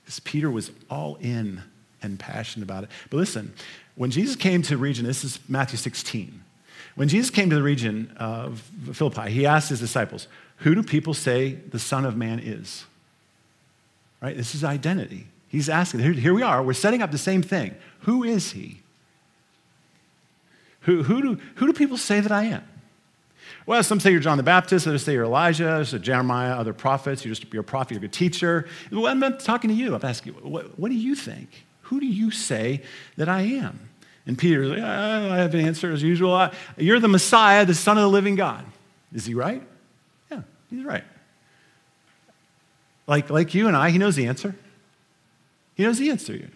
Because 0.05 0.21
Peter 0.21 0.49
was 0.49 0.71
all 0.89 1.17
in 1.19 1.61
and 2.01 2.19
passionate 2.19 2.63
about 2.63 2.83
it. 2.83 2.89
But 3.09 3.17
listen, 3.17 3.53
when 3.95 4.11
Jesus 4.11 4.35
came 4.35 4.61
to 4.61 4.69
the 4.69 4.77
region, 4.77 5.05
this 5.05 5.23
is 5.23 5.39
Matthew 5.47 5.77
16. 5.77 6.43
When 6.95 7.07
Jesus 7.07 7.29
came 7.29 7.49
to 7.49 7.55
the 7.55 7.63
region 7.63 8.13
of 8.17 8.59
Philippi, 8.93 9.31
he 9.31 9.45
asked 9.45 9.69
his 9.69 9.79
disciples, 9.79 10.27
Who 10.57 10.75
do 10.75 10.83
people 10.83 11.13
say 11.13 11.53
the 11.53 11.79
Son 11.79 12.05
of 12.05 12.17
Man 12.17 12.39
is? 12.39 12.85
Right? 14.21 14.35
This 14.35 14.53
is 14.53 14.63
identity. 14.63 15.27
He's 15.47 15.67
asking, 15.67 16.01
here, 16.01 16.33
we 16.33 16.43
are, 16.43 16.61
we're 16.61 16.73
setting 16.73 17.01
up 17.01 17.11
the 17.11 17.17
same 17.17 17.41
thing. 17.41 17.75
Who 18.01 18.23
is 18.23 18.51
he? 18.51 18.81
Who, 20.81 21.03
who, 21.03 21.21
do, 21.21 21.41
who 21.55 21.67
do 21.67 21.73
people 21.73 21.97
say 21.97 22.19
that 22.19 22.31
I 22.31 22.45
am? 22.45 22.63
Well, 23.65 23.83
some 23.83 23.99
say 23.99 24.11
you're 24.11 24.19
John 24.19 24.37
the 24.37 24.43
Baptist, 24.43 24.87
others 24.87 25.03
say 25.03 25.13
you're 25.13 25.25
Elijah, 25.25 25.69
others 25.69 25.89
say 25.89 25.99
Jeremiah, 25.99 26.53
other 26.53 26.73
prophets, 26.73 27.25
you're 27.25 27.33
just 27.33 27.51
you're 27.53 27.61
a 27.61 27.63
prophet, 27.63 27.95
you're 27.95 28.03
a 28.03 28.07
teacher. 28.07 28.67
Well, 28.91 29.07
I'm 29.07 29.19
not 29.19 29.39
talking 29.39 29.69
to 29.69 29.75
you. 29.75 29.95
I'm 29.95 30.03
asking 30.03 30.33
you, 30.33 30.39
what, 30.41 30.77
what 30.79 30.89
do 30.89 30.95
you 30.95 31.15
think? 31.15 31.65
Who 31.89 31.99
do 31.99 32.05
you 32.05 32.31
say 32.31 32.83
that 33.17 33.27
I 33.27 33.41
am? 33.41 33.89
And 34.25 34.37
Peter's 34.37 34.69
like, 34.69 34.79
I 34.79 35.37
have 35.37 35.53
an 35.55 35.61
answer 35.61 35.91
as 35.91 36.03
usual. 36.03 36.51
You're 36.77 36.99
the 36.99 37.07
Messiah, 37.07 37.65
the 37.65 37.73
Son 37.73 37.97
of 37.97 38.03
the 38.03 38.09
living 38.09 38.35
God. 38.35 38.63
Is 39.11 39.25
he 39.25 39.33
right? 39.33 39.63
Yeah, 40.31 40.41
he's 40.69 40.85
right. 40.85 41.03
Like, 43.07 43.31
like 43.31 43.55
you 43.55 43.67
and 43.67 43.75
I, 43.75 43.89
he 43.89 43.97
knows 43.97 44.15
the 44.15 44.27
answer. 44.27 44.55
He 45.73 45.83
knows 45.83 45.97
the 45.97 46.11
answer. 46.11 46.47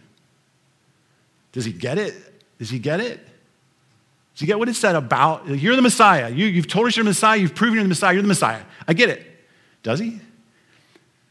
Does 1.52 1.66
he 1.66 1.72
get 1.72 1.98
it? 1.98 2.14
Does 2.60 2.70
he 2.70 2.78
get 2.78 3.00
it? 3.00 3.18
Does 4.34 4.42
he 4.42 4.46
get 4.46 4.60
what 4.60 4.70
it 4.70 4.76
said 4.76 4.96
about? 4.96 5.48
You're 5.48 5.76
the 5.76 5.82
Messiah. 5.82 6.30
You, 6.30 6.46
you've 6.46 6.68
told 6.68 6.86
us 6.88 6.96
you're 6.96 7.04
the 7.04 7.10
Messiah. 7.10 7.38
You've 7.40 7.56
proven 7.56 7.76
you're 7.76 7.84
the 7.84 7.90
Messiah. 7.90 8.14
You're 8.14 8.22
the 8.22 8.28
Messiah. 8.28 8.62
I 8.88 8.94
get 8.94 9.10
it. 9.10 9.26
Does 9.82 10.00
he? 10.00 10.20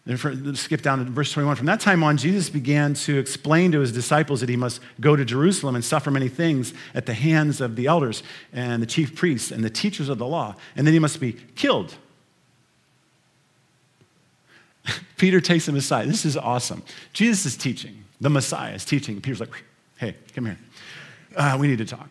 Then 0.05 0.17
for, 0.17 0.35
skip 0.57 0.83
down 0.83 1.05
to 1.05 1.11
verse 1.11 1.31
21. 1.33 1.55
From 1.57 1.67
that 1.67 1.81
time 1.81 2.03
on, 2.03 2.17
Jesus 2.17 2.51
began 2.51 2.95
to 2.95 3.19
explain 3.19 3.71
to 3.73 3.81
his 3.81 3.93
disciples 3.93 4.41
that 4.41 4.49
he 4.49 4.57
must 4.57 4.81
go 5.01 5.15
to 5.15 5.25
Jerusalem 5.25 5.77
and 5.77 5.85
suffer 5.85 6.11
many 6.11 6.29
things 6.29 6.75
at 6.95 7.07
the 7.07 7.15
hands 7.15 7.61
of 7.61 7.77
the 7.77 7.87
elders 7.87 8.25
and 8.53 8.83
the 8.83 8.87
chief 8.87 9.15
priests 9.15 9.53
and 9.53 9.63
the 9.63 9.71
teachers 9.71 10.09
of 10.09 10.19
the 10.19 10.27
law, 10.27 10.57
and 10.75 10.87
then 10.87 10.93
he 10.93 10.99
must 10.99 11.21
be 11.21 11.35
killed. 11.55 11.95
Peter 15.17 15.41
takes 15.41 15.69
him 15.69 15.77
aside. 15.77 16.09
This 16.09 16.25
is 16.25 16.37
awesome. 16.37 16.83
Jesus 17.13 17.47
is 17.47 17.57
teaching. 17.57 18.05
The 18.21 18.31
Messiah 18.31 18.75
is 18.75 18.85
teaching. 18.85 19.21
Peter's 19.21 19.41
like, 19.41 19.51
hey, 19.99 20.17
come 20.35 20.47
here. 20.47 20.59
Uh, 21.37 21.57
we 21.61 21.69
need 21.69 21.79
to 21.79 21.85
talk 21.85 22.09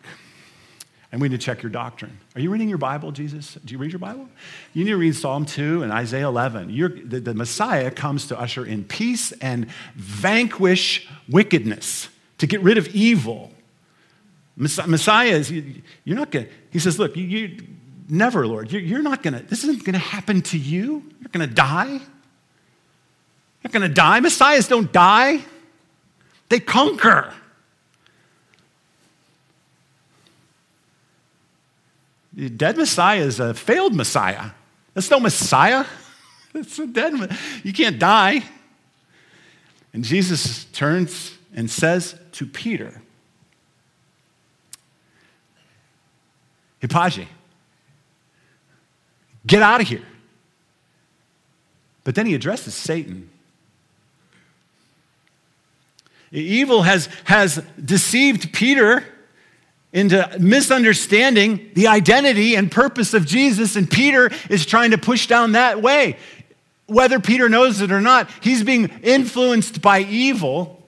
and 1.12 1.20
we 1.20 1.28
need 1.28 1.38
to 1.38 1.44
check 1.44 1.62
your 1.62 1.70
doctrine. 1.70 2.18
Are 2.34 2.40
you 2.40 2.50
reading 2.50 2.70
your 2.70 2.78
Bible, 2.78 3.12
Jesus? 3.12 3.58
Do 3.62 3.72
you 3.72 3.78
read 3.78 3.92
your 3.92 3.98
Bible? 3.98 4.28
You 4.72 4.84
need 4.84 4.90
to 4.92 4.96
read 4.96 5.14
Psalm 5.14 5.44
2 5.44 5.82
and 5.82 5.92
Isaiah 5.92 6.26
11. 6.26 6.74
The, 7.08 7.20
the 7.20 7.34
Messiah 7.34 7.90
comes 7.90 8.26
to 8.28 8.40
usher 8.40 8.64
in 8.64 8.84
peace 8.84 9.30
and 9.32 9.70
vanquish 9.94 11.06
wickedness, 11.28 12.08
to 12.38 12.46
get 12.46 12.62
rid 12.62 12.78
of 12.78 12.88
evil. 12.88 13.52
Messiah 14.56 15.32
is, 15.32 15.50
you're 15.50 16.16
not 16.16 16.30
going 16.30 16.46
to, 16.46 16.52
he 16.70 16.78
says, 16.78 16.98
look, 16.98 17.14
you, 17.14 17.24
you 17.24 17.62
never, 18.08 18.46
Lord, 18.46 18.72
you're, 18.72 19.02
not 19.02 19.22
going 19.22 19.34
to, 19.34 19.42
this 19.44 19.64
isn't 19.64 19.84
going 19.84 19.92
to 19.92 19.98
happen 19.98 20.40
to 20.42 20.58
you. 20.58 21.04
You're 21.20 21.28
going 21.30 21.46
to 21.46 21.54
die. 21.54 21.90
You're 21.90 22.00
not 23.64 23.72
going 23.72 23.88
to 23.88 23.94
die. 23.94 24.20
Messiahs 24.20 24.66
don't 24.66 24.90
die, 24.90 25.40
they 26.48 26.58
conquer. 26.58 27.34
The 32.32 32.48
dead 32.48 32.76
Messiah 32.76 33.20
is 33.20 33.40
a 33.40 33.54
failed 33.54 33.94
Messiah. 33.94 34.50
That's 34.94 35.10
no 35.10 35.20
Messiah. 35.20 35.84
It's 36.54 36.78
a 36.78 36.86
dead. 36.86 37.14
You 37.64 37.72
can't 37.72 37.98
die. 37.98 38.42
And 39.94 40.04
Jesus 40.04 40.66
turns 40.66 41.38
and 41.54 41.70
says 41.70 42.14
to 42.32 42.44
Peter, 42.44 43.00
Hippagi, 46.82 47.26
get 49.46 49.62
out 49.62 49.80
of 49.80 49.88
here. 49.88 50.02
But 52.04 52.14
then 52.14 52.26
he 52.26 52.34
addresses 52.34 52.74
Satan. 52.74 53.30
Evil 56.32 56.82
has, 56.82 57.08
has 57.24 57.62
deceived 57.82 58.52
Peter 58.52 59.04
into 59.92 60.36
misunderstanding 60.40 61.70
the 61.74 61.88
identity 61.88 62.54
and 62.54 62.70
purpose 62.72 63.12
of 63.12 63.26
Jesus, 63.26 63.76
and 63.76 63.90
Peter 63.90 64.30
is 64.48 64.64
trying 64.64 64.92
to 64.92 64.98
push 64.98 65.26
down 65.26 65.52
that 65.52 65.82
way. 65.82 66.16
Whether 66.86 67.20
Peter 67.20 67.48
knows 67.48 67.80
it 67.80 67.92
or 67.92 68.00
not, 68.00 68.30
he's 68.40 68.62
being 68.64 68.88
influenced 69.02 69.82
by 69.82 70.00
evil 70.00 70.82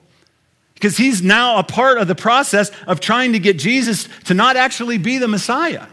because 0.73 0.97
he's 0.97 1.21
now 1.21 1.57
a 1.57 1.63
part 1.63 1.97
of 1.97 2.07
the 2.07 2.15
process 2.15 2.71
of 2.87 2.99
trying 2.99 3.33
to 3.33 3.39
get 3.39 3.57
Jesus 3.57 4.09
to 4.25 4.33
not 4.33 4.55
actually 4.55 4.97
be 4.97 5.17
the 5.17 5.27
Messiah. 5.27 5.87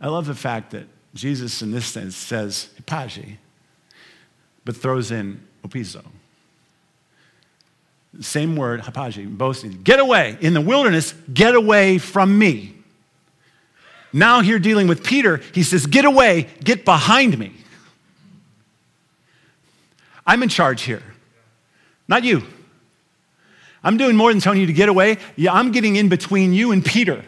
I 0.00 0.08
love 0.08 0.26
the 0.26 0.34
fact 0.34 0.70
that 0.70 0.86
Jesus, 1.14 1.60
in 1.60 1.72
this 1.72 1.86
sense, 1.86 2.16
says, 2.16 2.70
Hippagi, 2.80 3.36
but 4.64 4.74
throws 4.74 5.10
in 5.10 5.46
opizo. 5.66 6.04
Same 8.20 8.56
word, 8.56 8.82
hippagi, 8.82 9.36
boasting. 9.36 9.82
Get 9.82 10.00
away. 10.00 10.36
In 10.40 10.52
the 10.52 10.60
wilderness, 10.60 11.14
get 11.32 11.54
away 11.54 11.98
from 11.98 12.36
me. 12.38 12.74
Now, 14.12 14.40
here 14.40 14.58
dealing 14.58 14.88
with 14.88 15.04
Peter, 15.04 15.36
he 15.54 15.62
says, 15.62 15.86
Get 15.86 16.04
away, 16.04 16.48
get 16.64 16.84
behind 16.84 17.38
me. 17.38 17.52
I'm 20.26 20.42
in 20.42 20.48
charge 20.48 20.82
here, 20.82 21.02
not 22.08 22.24
you. 22.24 22.42
I'm 23.82 23.96
doing 23.96 24.16
more 24.16 24.30
than 24.30 24.40
telling 24.40 24.60
you 24.60 24.66
to 24.66 24.72
get 24.72 24.88
away. 24.88 25.18
Yeah, 25.36 25.52
I'm 25.52 25.72
getting 25.72 25.96
in 25.96 26.08
between 26.08 26.52
you 26.52 26.72
and 26.72 26.84
Peter. 26.84 27.24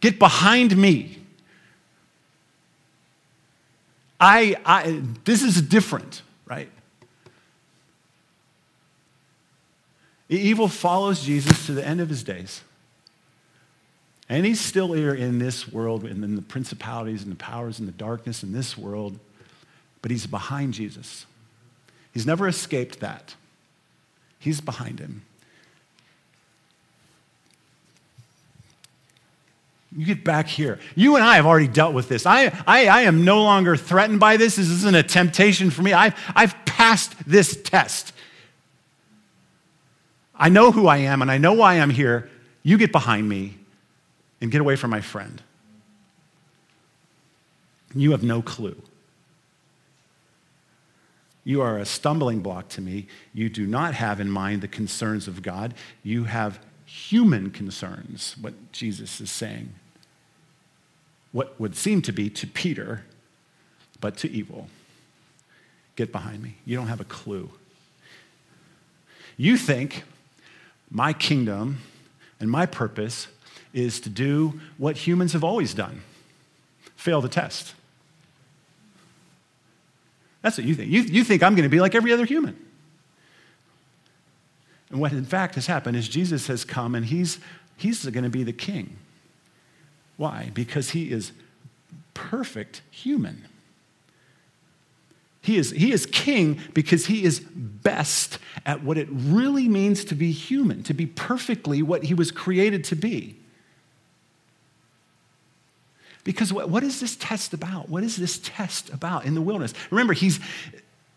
Get 0.00 0.18
behind 0.18 0.76
me. 0.76 1.18
I, 4.20 4.56
I 4.64 5.02
this 5.24 5.42
is 5.42 5.62
different, 5.62 6.22
right? 6.44 6.68
Evil 10.28 10.68
follows 10.68 11.22
Jesus 11.22 11.66
to 11.66 11.72
the 11.72 11.86
end 11.86 12.00
of 12.00 12.08
his 12.08 12.22
days. 12.22 12.62
And 14.28 14.44
he's 14.44 14.60
still 14.60 14.92
here 14.92 15.14
in 15.14 15.38
this 15.38 15.72
world 15.72 16.04
and 16.04 16.22
in 16.22 16.36
the 16.36 16.42
principalities 16.42 17.22
and 17.22 17.32
the 17.32 17.36
powers 17.36 17.78
and 17.78 17.88
the 17.88 17.92
darkness 17.92 18.42
in 18.42 18.52
this 18.52 18.76
world, 18.76 19.18
but 20.02 20.10
he's 20.10 20.26
behind 20.26 20.74
Jesus. 20.74 21.24
He's 22.12 22.26
never 22.26 22.46
escaped 22.46 23.00
that. 23.00 23.34
He's 24.38 24.60
behind 24.60 25.00
him. 25.00 25.22
You 29.96 30.04
get 30.04 30.22
back 30.22 30.46
here. 30.46 30.78
You 30.94 31.16
and 31.16 31.24
I 31.24 31.36
have 31.36 31.46
already 31.46 31.66
dealt 31.66 31.94
with 31.94 32.10
this. 32.10 32.26
I, 32.26 32.46
I, 32.66 32.86
I 32.86 33.00
am 33.02 33.24
no 33.24 33.42
longer 33.42 33.76
threatened 33.76 34.20
by 34.20 34.36
this. 34.36 34.56
This 34.56 34.68
isn't 34.68 34.94
a 34.94 35.02
temptation 35.02 35.70
for 35.70 35.82
me. 35.82 35.94
I've, 35.94 36.14
I've 36.34 36.54
passed 36.66 37.14
this 37.26 37.60
test. 37.62 38.12
I 40.38 40.48
know 40.48 40.70
who 40.70 40.86
I 40.86 40.98
am 40.98 41.20
and 41.20 41.30
I 41.30 41.38
know 41.38 41.52
why 41.52 41.74
I'm 41.74 41.90
here. 41.90 42.30
You 42.62 42.78
get 42.78 42.92
behind 42.92 43.28
me 43.28 43.58
and 44.40 44.50
get 44.50 44.60
away 44.60 44.76
from 44.76 44.90
my 44.90 45.00
friend. 45.00 45.42
You 47.94 48.12
have 48.12 48.22
no 48.22 48.42
clue. 48.42 48.80
You 51.44 51.62
are 51.62 51.78
a 51.78 51.86
stumbling 51.86 52.40
block 52.40 52.68
to 52.70 52.80
me. 52.80 53.06
You 53.32 53.48
do 53.48 53.66
not 53.66 53.94
have 53.94 54.20
in 54.20 54.30
mind 54.30 54.60
the 54.60 54.68
concerns 54.68 55.26
of 55.26 55.42
God. 55.42 55.74
You 56.02 56.24
have 56.24 56.60
human 56.84 57.50
concerns, 57.50 58.36
what 58.40 58.54
Jesus 58.70 59.20
is 59.20 59.30
saying. 59.30 59.70
What 61.32 61.58
would 61.58 61.74
seem 61.74 62.02
to 62.02 62.12
be 62.12 62.28
to 62.30 62.46
Peter, 62.46 63.04
but 64.00 64.16
to 64.18 64.30
evil. 64.30 64.68
Get 65.96 66.12
behind 66.12 66.42
me. 66.42 66.56
You 66.64 66.76
don't 66.76 66.88
have 66.88 67.00
a 67.00 67.04
clue. 67.04 67.50
You 69.36 69.56
think 69.56 70.04
my 70.90 71.12
kingdom 71.12 71.78
and 72.40 72.50
my 72.50 72.66
purpose 72.66 73.28
is 73.72 74.00
to 74.00 74.08
do 74.08 74.60
what 74.76 74.96
humans 74.96 75.32
have 75.32 75.44
always 75.44 75.74
done 75.74 76.02
fail 76.96 77.20
the 77.20 77.28
test. 77.28 77.74
That's 80.42 80.58
what 80.58 80.66
you 80.66 80.74
think. 80.74 80.90
You, 80.90 81.02
you 81.02 81.24
think 81.24 81.42
I'm 81.42 81.54
going 81.54 81.62
to 81.64 81.68
be 81.68 81.80
like 81.80 81.94
every 81.94 82.12
other 82.12 82.24
human. 82.24 82.56
And 84.90 85.00
what 85.00 85.12
in 85.12 85.24
fact 85.24 85.54
has 85.54 85.66
happened 85.66 85.96
is 85.96 86.08
Jesus 86.08 86.48
has 86.48 86.64
come 86.64 86.94
and 86.94 87.06
he's, 87.06 87.38
he's 87.76 88.04
going 88.04 88.24
to 88.24 88.30
be 88.30 88.42
the 88.42 88.52
king. 88.52 88.96
Why? 90.16 90.50
Because 90.54 90.90
he 90.90 91.12
is 91.12 91.32
perfect 92.14 92.82
human. 92.90 93.46
He 95.48 95.56
is, 95.56 95.70
he 95.70 95.92
is 95.92 96.04
king 96.04 96.60
because 96.74 97.06
he 97.06 97.24
is 97.24 97.40
best 97.40 98.38
at 98.66 98.84
what 98.84 98.98
it 98.98 99.08
really 99.10 99.66
means 99.66 100.04
to 100.04 100.14
be 100.14 100.30
human, 100.30 100.82
to 100.82 100.92
be 100.92 101.06
perfectly 101.06 101.80
what 101.80 102.04
he 102.04 102.12
was 102.12 102.30
created 102.30 102.84
to 102.84 102.94
be. 102.94 103.34
Because 106.22 106.52
what, 106.52 106.68
what 106.68 106.82
is 106.82 107.00
this 107.00 107.16
test 107.16 107.54
about? 107.54 107.88
What 107.88 108.04
is 108.04 108.16
this 108.16 108.38
test 108.40 108.90
about 108.90 109.24
in 109.24 109.34
the 109.34 109.40
wilderness? 109.40 109.72
Remember, 109.90 110.12
he's, 110.12 110.38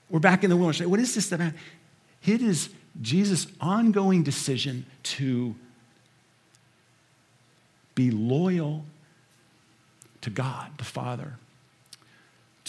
we're 0.09 0.19
back 0.19 0.45
in 0.45 0.49
the 0.49 0.55
wilderness. 0.55 0.87
What 0.87 1.01
is 1.01 1.13
this 1.13 1.29
about? 1.33 1.51
It 2.25 2.41
is 2.41 2.69
Jesus' 3.01 3.47
ongoing 3.59 4.23
decision 4.23 4.85
to 5.03 5.55
be 7.95 8.11
loyal 8.11 8.85
to 10.21 10.29
God 10.29 10.69
the 10.77 10.85
Father, 10.85 11.33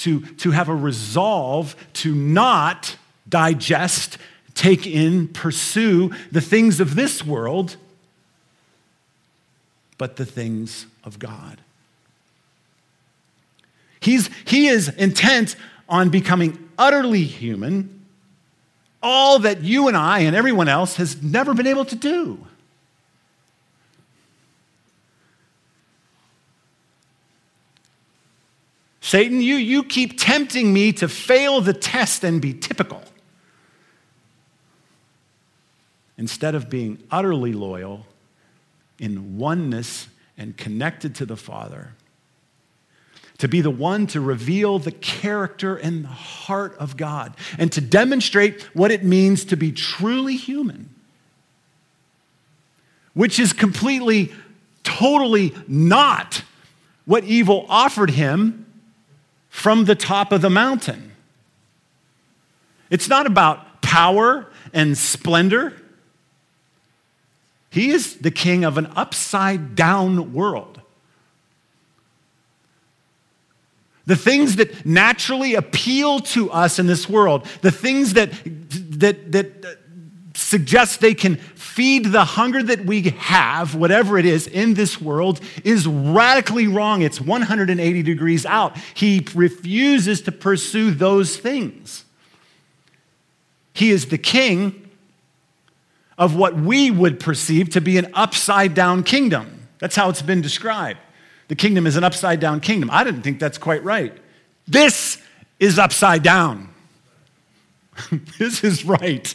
to, 0.03 0.21
to 0.21 0.51
have 0.51 0.69
a 0.69 0.75
resolve 0.75 1.77
to 1.95 2.15
not 2.15 2.97
digest, 3.29 4.19
take 4.55 4.87
in, 4.87 5.29
pursue 5.29 6.12
the 6.31 6.41
things 6.41 6.81
of 6.81 6.95
this 6.97 7.25
world, 7.25 7.77
but 9.99 10.17
the 10.17 10.27
things 10.27 10.87
of 11.05 11.19
God. 11.19 11.61
He's, 14.01 14.29
he 14.45 14.67
is 14.67 14.88
intent 14.88 15.55
on 15.88 16.09
becoming 16.11 16.69
utterly 16.77 17.23
human 17.23 18.01
all 19.03 19.41
that 19.41 19.62
you 19.62 19.88
and 19.88 19.97
I 19.97 20.21
and 20.21 20.35
everyone 20.35 20.69
else 20.69 20.97
has 20.97 21.23
never 21.23 21.55
been 21.55 21.67
able 21.67 21.85
to 21.85 21.97
do. 21.97 22.47
Satan, 29.05 29.41
you, 29.41 29.57
you 29.57 29.83
keep 29.83 30.19
tempting 30.19 30.73
me 30.73 30.93
to 30.93 31.09
fail 31.09 31.61
the 31.61 31.73
test 31.73 32.23
and 32.23 32.41
be 32.41 32.55
typical. 32.55 33.03
Instead 36.17 36.55
of 36.55 36.71
being 36.71 37.03
utterly 37.11 37.53
loyal 37.53 38.07
in 39.01 39.37
oneness 39.37 40.07
and 40.38 40.57
connected 40.57 41.17
to 41.17 41.27
the 41.27 41.37
Father, 41.37 41.95
to 43.38 43.49
be 43.49 43.61
the 43.61 43.73
one 43.73 44.07
to 44.07 44.21
reveal 44.21 44.79
the 44.79 44.93
character 44.93 45.75
and 45.75 46.05
the 46.05 46.09
heart 46.09 46.77
of 46.77 46.97
God, 46.97 47.37
and 47.59 47.73
to 47.73 47.81
demonstrate 47.81 48.62
what 48.73 48.93
it 48.93 49.03
means 49.03 49.45
to 49.47 49.57
be 49.57 49.73
truly 49.73 50.37
human, 50.37 50.88
which 53.15 53.41
is 53.41 53.53
completely, 53.53 54.33
totally 54.85 55.53
not 55.67 56.45
what 57.05 57.25
evil 57.25 57.67
offered 57.69 58.11
him 58.11 58.62
from 59.53 59.85
the 59.85 59.95
top 59.95 60.33
of 60.33 60.41
the 60.41 60.49
mountain. 60.49 61.12
It's 62.88 63.07
not 63.07 63.27
about 63.27 63.83
power 63.83 64.47
and 64.73 64.97
splendor. 64.97 65.75
He 67.69 67.91
is 67.91 68.17
the 68.17 68.31
king 68.31 68.65
of 68.65 68.79
an 68.79 68.87
upside 68.97 69.77
down 69.77 70.33
world. 70.33 70.81
The 74.07 74.17
things 74.17 74.57
that 74.57 74.87
naturally 74.87 75.55
appeal 75.55 76.21
to 76.21 76.51
us 76.51 76.79
in 76.79 76.87
this 76.87 77.07
world, 77.07 77.47
the 77.61 77.71
things 77.71 78.15
that, 78.15 78.33
that, 78.45 79.33
that 79.33 79.82
suggest 80.53 81.01
they 81.01 81.15
can 81.15 81.37
feed 81.37 82.05
the 82.05 82.27
hunger 82.27 82.62
that 82.62 82.85
we 82.85 83.01
have, 83.03 83.75
whatever 83.75 84.19
it 84.19 84.27
is, 84.27 84.47
in 84.47 84.75
this 84.75 85.01
world, 85.01 85.41
is 85.65 85.87
radically 85.87 86.67
wrong. 86.67 87.01
It's 87.01 87.19
180 87.19 88.03
degrees 88.03 88.45
out. 88.45 88.77
He 88.93 89.27
refuses 89.35 90.21
to 90.23 90.33
pursue 90.33 90.91
those 90.91 91.38
things. 91.38 92.05
He 93.73 93.91
is 93.93 94.09
the 94.09 94.19
king 94.19 94.91
of 96.19 96.37
what 96.37 96.55
we 96.55 96.91
would 96.91 97.19
perceive 97.19 97.71
to 97.71 97.81
be 97.81 97.97
an 97.97 98.12
upside 98.12 98.75
down 98.75 99.05
kingdom. 99.05 99.69
That's 99.79 99.97
how 99.97 100.11
it's 100.11 100.21
been 100.21 100.43
described. 100.43 101.01
The 101.49 101.57
kingdom 101.57 101.87
is 101.87 101.97
an 101.97 102.05
upside 102.05 102.41
down 102.41 102.61
kingdom. 102.61 102.91
I 102.93 103.05
didn't 103.05 103.23
think 103.23 103.41
that's 103.41 103.57
quite 103.57 103.83
right. 103.83 104.12
This 104.69 105.17
is 105.59 105.79
upside 105.79 106.23
down. 106.23 106.69
this 108.38 108.62
is 108.62 108.85
right. 108.85 109.35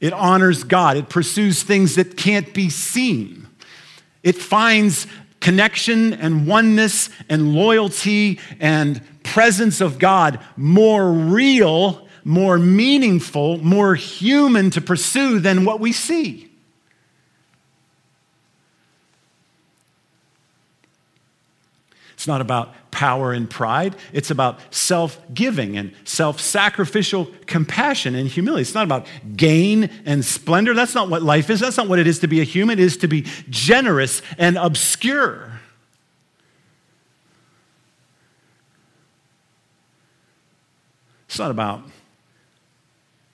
It 0.00 0.12
honors 0.12 0.64
God, 0.64 0.96
it 0.96 1.08
pursues 1.08 1.62
things 1.62 1.96
that 1.96 2.16
can't 2.16 2.52
be 2.54 2.70
seen. 2.70 3.46
It 4.22 4.36
finds 4.36 5.06
connection 5.40 6.14
and 6.14 6.46
oneness 6.46 7.10
and 7.28 7.54
loyalty 7.54 8.38
and 8.58 9.00
presence 9.22 9.80
of 9.80 9.98
God 9.98 10.40
more 10.56 11.10
real, 11.10 12.08
more 12.24 12.58
meaningful, 12.58 13.58
more 13.58 13.94
human 13.94 14.70
to 14.70 14.80
pursue 14.80 15.38
than 15.38 15.64
what 15.64 15.80
we 15.80 15.92
see. 15.92 16.49
It's 22.20 22.26
not 22.26 22.42
about 22.42 22.74
power 22.90 23.32
and 23.32 23.48
pride. 23.48 23.96
It's 24.12 24.30
about 24.30 24.58
self 24.74 25.18
giving 25.32 25.78
and 25.78 25.94
self 26.04 26.38
sacrificial 26.38 27.30
compassion 27.46 28.14
and 28.14 28.28
humility. 28.28 28.60
It's 28.60 28.74
not 28.74 28.84
about 28.84 29.06
gain 29.38 29.88
and 30.04 30.22
splendor. 30.22 30.74
That's 30.74 30.94
not 30.94 31.08
what 31.08 31.22
life 31.22 31.48
is. 31.48 31.60
That's 31.60 31.78
not 31.78 31.88
what 31.88 31.98
it 31.98 32.06
is 32.06 32.18
to 32.18 32.26
be 32.26 32.42
a 32.42 32.44
human. 32.44 32.78
It 32.78 32.82
is 32.82 32.98
to 32.98 33.08
be 33.08 33.22
generous 33.48 34.20
and 34.36 34.58
obscure. 34.58 35.50
It's 41.26 41.38
not 41.38 41.50
about 41.50 41.84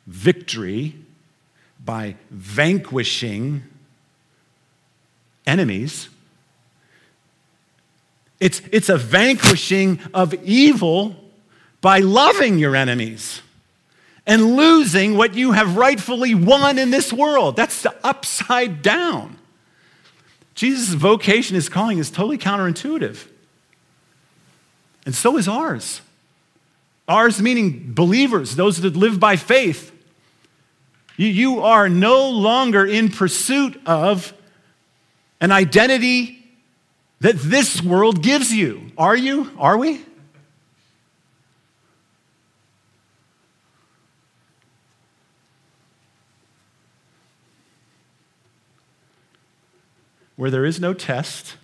victory 0.06 0.94
by 1.84 2.14
vanquishing 2.30 3.64
enemies. 5.44 6.08
It's, 8.38 8.60
it's 8.70 8.88
a 8.88 8.98
vanquishing 8.98 10.00
of 10.12 10.34
evil 10.44 11.16
by 11.80 12.00
loving 12.00 12.58
your 12.58 12.76
enemies 12.76 13.42
and 14.26 14.56
losing 14.56 15.16
what 15.16 15.34
you 15.34 15.52
have 15.52 15.76
rightfully 15.76 16.34
won 16.34 16.78
in 16.78 16.90
this 16.90 17.12
world. 17.12 17.56
That's 17.56 17.82
the 17.82 17.94
upside 18.04 18.82
down. 18.82 19.38
Jesus' 20.54 20.94
vocation, 20.94 21.54
his 21.54 21.68
calling 21.68 21.98
is 21.98 22.10
totally 22.10 22.38
counterintuitive. 22.38 23.26
And 25.04 25.14
so 25.14 25.36
is 25.36 25.46
ours. 25.46 26.00
Ours 27.06 27.40
meaning 27.40 27.92
believers, 27.94 28.56
those 28.56 28.80
that 28.80 28.96
live 28.96 29.20
by 29.20 29.36
faith. 29.36 29.92
You, 31.16 31.28
you 31.28 31.60
are 31.60 31.88
no 31.88 32.28
longer 32.28 32.84
in 32.84 33.10
pursuit 33.10 33.80
of 33.86 34.34
an 35.40 35.52
identity 35.52 36.45
that 37.20 37.36
this 37.38 37.82
world 37.82 38.22
gives 38.22 38.52
you. 38.52 38.92
Are 38.98 39.16
you? 39.16 39.50
Are 39.58 39.76
we? 39.76 40.04
Where 50.36 50.50
there 50.50 50.66
is 50.66 50.78
no 50.78 50.92
test, 50.92 51.56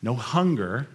no 0.00 0.14
hunger. 0.14 0.86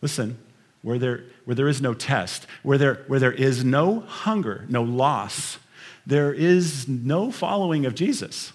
Listen, 0.00 0.38
where 0.80 0.98
there, 0.98 1.24
where 1.44 1.54
there 1.54 1.68
is 1.68 1.82
no 1.82 1.92
test, 1.92 2.46
where 2.62 2.78
there, 2.78 3.04
where 3.06 3.20
there 3.20 3.32
is 3.32 3.62
no 3.62 4.00
hunger, 4.00 4.64
no 4.68 4.82
loss, 4.82 5.58
there 6.06 6.32
is 6.32 6.88
no 6.88 7.30
following 7.30 7.84
of 7.84 7.94
Jesus. 7.94 8.52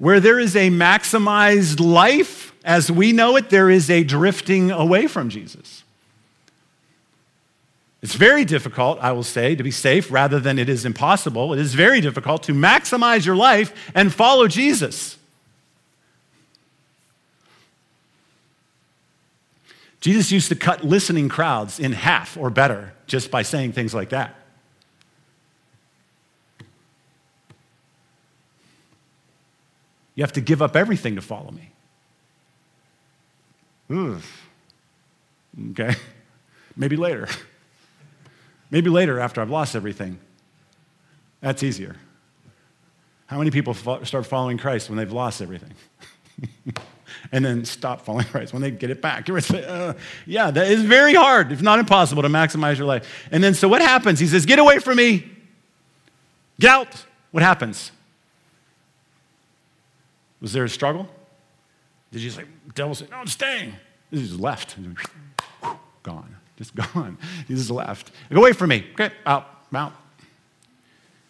Where 0.00 0.18
there 0.18 0.38
is 0.38 0.56
a 0.56 0.70
maximized 0.70 1.78
life 1.78 2.54
as 2.64 2.90
we 2.90 3.12
know 3.12 3.36
it, 3.36 3.50
there 3.50 3.68
is 3.68 3.90
a 3.90 4.02
drifting 4.02 4.70
away 4.70 5.06
from 5.06 5.28
Jesus. 5.28 5.84
It's 8.00 8.14
very 8.14 8.46
difficult, 8.46 8.98
I 9.00 9.12
will 9.12 9.22
say, 9.22 9.54
to 9.54 9.62
be 9.62 9.70
safe 9.70 10.10
rather 10.10 10.40
than 10.40 10.58
it 10.58 10.70
is 10.70 10.86
impossible. 10.86 11.52
It 11.52 11.58
is 11.58 11.74
very 11.74 12.00
difficult 12.00 12.42
to 12.44 12.54
maximize 12.54 13.26
your 13.26 13.36
life 13.36 13.74
and 13.94 14.10
follow 14.12 14.48
Jesus. 14.48 15.18
Jesus 20.00 20.32
used 20.32 20.48
to 20.48 20.54
cut 20.54 20.82
listening 20.82 21.28
crowds 21.28 21.78
in 21.78 21.92
half 21.92 22.38
or 22.38 22.48
better 22.48 22.94
just 23.06 23.30
by 23.30 23.42
saying 23.42 23.72
things 23.72 23.92
like 23.92 24.08
that. 24.08 24.34
You 30.14 30.22
have 30.22 30.32
to 30.32 30.40
give 30.40 30.60
up 30.60 30.76
everything 30.76 31.16
to 31.16 31.22
follow 31.22 31.50
me. 31.50 31.70
Ooh. 33.92 34.20
Okay. 35.70 35.94
Maybe 36.76 36.96
later. 36.96 37.28
Maybe 38.70 38.88
later 38.88 39.18
after 39.18 39.40
I've 39.40 39.50
lost 39.50 39.74
everything. 39.74 40.18
That's 41.40 41.62
easier. 41.62 41.96
How 43.26 43.38
many 43.38 43.50
people 43.50 43.74
start 43.74 44.26
following 44.26 44.58
Christ 44.58 44.88
when 44.88 44.98
they've 44.98 45.12
lost 45.12 45.40
everything? 45.40 45.72
and 47.32 47.44
then 47.44 47.64
stop 47.64 48.02
following 48.02 48.26
Christ 48.26 48.52
when 48.52 48.62
they 48.62 48.70
get 48.70 48.90
it 48.90 49.00
back. 49.00 49.28
Uh, 49.28 49.94
yeah, 50.26 50.50
that 50.50 50.68
is 50.68 50.82
very 50.82 51.14
hard, 51.14 51.52
if 51.52 51.62
not 51.62 51.78
impossible, 51.78 52.22
to 52.22 52.28
maximize 52.28 52.76
your 52.76 52.86
life. 52.86 53.28
And 53.30 53.42
then, 53.42 53.54
so 53.54 53.68
what 53.68 53.82
happens? 53.82 54.18
He 54.18 54.26
says, 54.26 54.46
Get 54.46 54.58
away 54.58 54.78
from 54.78 54.96
me. 54.96 55.28
Get 56.58 56.70
out. 56.70 57.06
What 57.30 57.42
happens? 57.42 57.92
Was 60.40 60.52
there 60.52 60.64
a 60.64 60.68
struggle? 60.68 61.08
Did 62.12 62.22
you 62.22 62.30
say, 62.30 62.44
devil 62.74 62.94
say, 62.94 63.06
No, 63.10 63.18
I'm 63.18 63.26
staying? 63.26 63.74
He 64.10 64.22
just 64.22 64.40
left. 64.40 64.76
Gone. 66.02 66.36
Just 66.56 66.74
gone. 66.74 67.16
He 67.48 67.54
just 67.54 67.70
left. 67.70 68.10
Go 68.30 68.40
away 68.40 68.52
from 68.52 68.68
me. 68.68 68.86
Okay, 68.92 69.10
out, 69.24 69.46
out. 69.74 69.92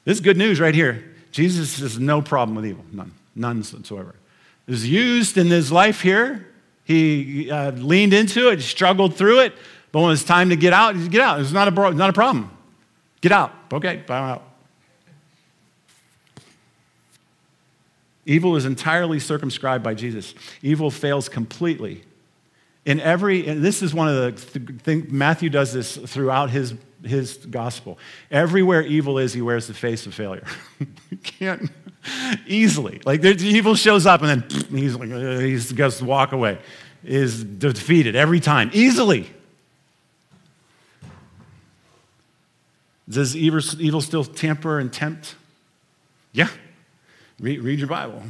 This 0.04 0.16
is 0.16 0.20
good 0.20 0.36
news 0.36 0.58
right 0.58 0.74
here. 0.74 1.14
Jesus 1.30 1.78
has 1.78 2.00
no 2.00 2.20
problem 2.20 2.56
with 2.56 2.66
evil. 2.66 2.84
None. 2.92 3.12
None 3.36 3.58
whatsoever 3.58 4.14
was 4.70 4.88
used 4.88 5.36
in 5.36 5.48
his 5.48 5.72
life 5.72 6.00
here. 6.00 6.46
He 6.84 7.50
uh, 7.50 7.72
leaned 7.72 8.14
into 8.14 8.48
it, 8.50 8.62
struggled 8.62 9.16
through 9.16 9.40
it, 9.40 9.54
but 9.92 10.00
when 10.00 10.12
it's 10.12 10.24
time 10.24 10.50
to 10.50 10.56
get 10.56 10.72
out, 10.72 10.94
he 10.94 11.02
said, 11.02 11.10
get 11.10 11.20
out. 11.20 11.40
It's 11.40 11.52
not 11.52 11.68
a, 11.68 11.94
not 11.94 12.10
a 12.10 12.12
problem. 12.12 12.50
Get 13.20 13.32
out. 13.32 13.52
Okay, 13.72 14.02
I'm 14.08 14.24
out. 14.24 14.42
Evil 18.26 18.56
is 18.56 18.64
entirely 18.64 19.18
circumscribed 19.18 19.82
by 19.82 19.94
Jesus. 19.94 20.34
Evil 20.62 20.90
fails 20.90 21.28
completely. 21.28 22.02
In 22.84 23.00
every, 23.00 23.46
and 23.46 23.62
this 23.62 23.82
is 23.82 23.92
one 23.92 24.08
of 24.08 24.16
the 24.16 24.60
things, 24.82 25.10
Matthew 25.10 25.50
does 25.50 25.72
this 25.72 25.96
throughout 25.96 26.50
his, 26.50 26.74
his 27.04 27.36
gospel. 27.36 27.98
Everywhere 28.30 28.82
evil 28.82 29.18
is, 29.18 29.32
he 29.32 29.42
wears 29.42 29.66
the 29.66 29.74
face 29.74 30.06
of 30.06 30.14
failure. 30.14 30.44
you 31.10 31.16
can't, 31.18 31.70
easily. 32.46 33.00
Like 33.04 33.24
evil 33.24 33.74
shows 33.74 34.06
up 34.06 34.22
and 34.22 34.42
then 34.42 34.64
he's 34.70 34.96
like, 34.96 35.10
uh, 35.10 35.38
he 35.38 35.58
goes 35.74 36.02
walk 36.02 36.32
away. 36.32 36.58
Is 37.02 37.42
defeated 37.44 38.14
every 38.14 38.40
time, 38.40 38.70
easily. 38.74 39.30
Does 43.08 43.34
evil, 43.34 43.60
evil 43.78 44.00
still 44.00 44.24
tamper 44.24 44.78
and 44.78 44.92
tempt? 44.92 45.34
Yeah. 46.32 46.48
Read, 47.40 47.60
read 47.60 47.78
your 47.78 47.88
Bible. 47.88 48.22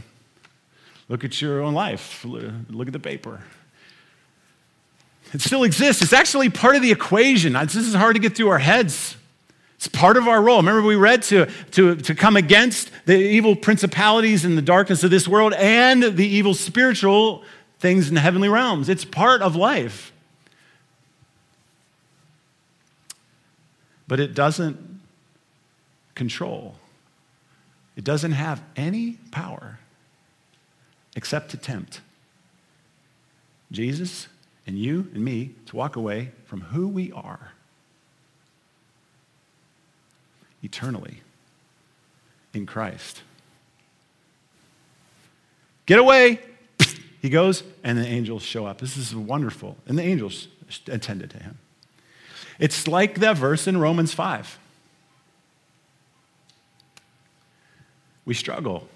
Look 1.09 1.25
at 1.25 1.43
your 1.43 1.61
own 1.61 1.75
life. 1.75 2.25
Look 2.25 2.87
at 2.87 2.93
the 2.93 3.01
paper. 3.01 3.41
It 5.33 5.41
still 5.41 5.65
exists. 5.65 6.03
It's 6.03 6.13
actually 6.13 6.49
part 6.51 6.77
of 6.77 6.83
the 6.83 6.93
equation. 6.93 7.53
This 7.53 7.77
is 7.77 7.95
hard 7.95 8.15
to 8.17 8.21
get 8.21 8.37
through 8.37 8.49
our 8.49 8.59
heads. 8.59 9.17
It's 9.77 9.89
part 9.89 10.17
of 10.17 10.29
our 10.29 10.43
role. 10.43 10.59
Remember, 10.59 10.83
we 10.83 10.95
read 10.95 11.23
to, 11.25 11.47
to, 11.73 11.97
to 11.97 12.15
come 12.15 12.37
against 12.37 12.91
the 13.07 13.17
evil 13.17 13.57
principalities 13.57 14.45
in 14.45 14.55
the 14.55 14.63
darkness 14.63 15.03
of 15.03 15.11
this 15.11 15.27
world 15.27 15.55
and 15.55 16.03
the 16.03 16.27
evil 16.27 16.55
spiritual 16.55 17.43
things 17.79 18.09
in 18.09 18.15
the 18.15 18.21
heavenly 18.21 18.49
realms. 18.49 18.89
It's 18.89 19.05
part 19.05 19.41
of 19.41 19.57
life. 19.57 20.13
But 24.07 24.21
it 24.21 24.35
doesn't 24.35 25.01
control, 26.15 26.75
it 28.01 28.05
doesn't 28.05 28.33
have 28.33 28.63
any 28.77 29.19
power 29.31 29.79
except 31.15 31.51
to 31.51 31.59
tempt 31.59 32.01
Jesus 33.71 34.27
and 34.67 34.79
you 34.79 35.11
and 35.13 35.23
me 35.23 35.51
to 35.67 35.77
walk 35.77 35.97
away 35.97 36.31
from 36.47 36.63
who 36.63 36.89
we 36.89 37.13
are 37.13 37.53
eternally 40.63 41.21
in 42.55 42.65
Christ. 42.65 43.21
Get 45.85 45.99
away. 45.99 46.41
He 47.21 47.29
goes, 47.29 47.63
and 47.85 47.99
the 47.99 48.07
angels 48.07 48.43
show 48.43 48.65
up. 48.65 48.81
This 48.81 48.97
is 48.97 49.15
wonderful. 49.15 49.77
And 49.87 49.99
the 49.99 50.05
angels 50.05 50.49
attended 50.87 51.29
to 51.33 51.39
him. 51.39 51.59
It's 52.59 52.89
like 52.89 53.17
that 53.17 53.37
verse 53.37 53.67
in 53.67 53.77
Romans 53.77 54.15
5. 54.15 54.59
We 58.31 58.35
struggle. 58.35 58.87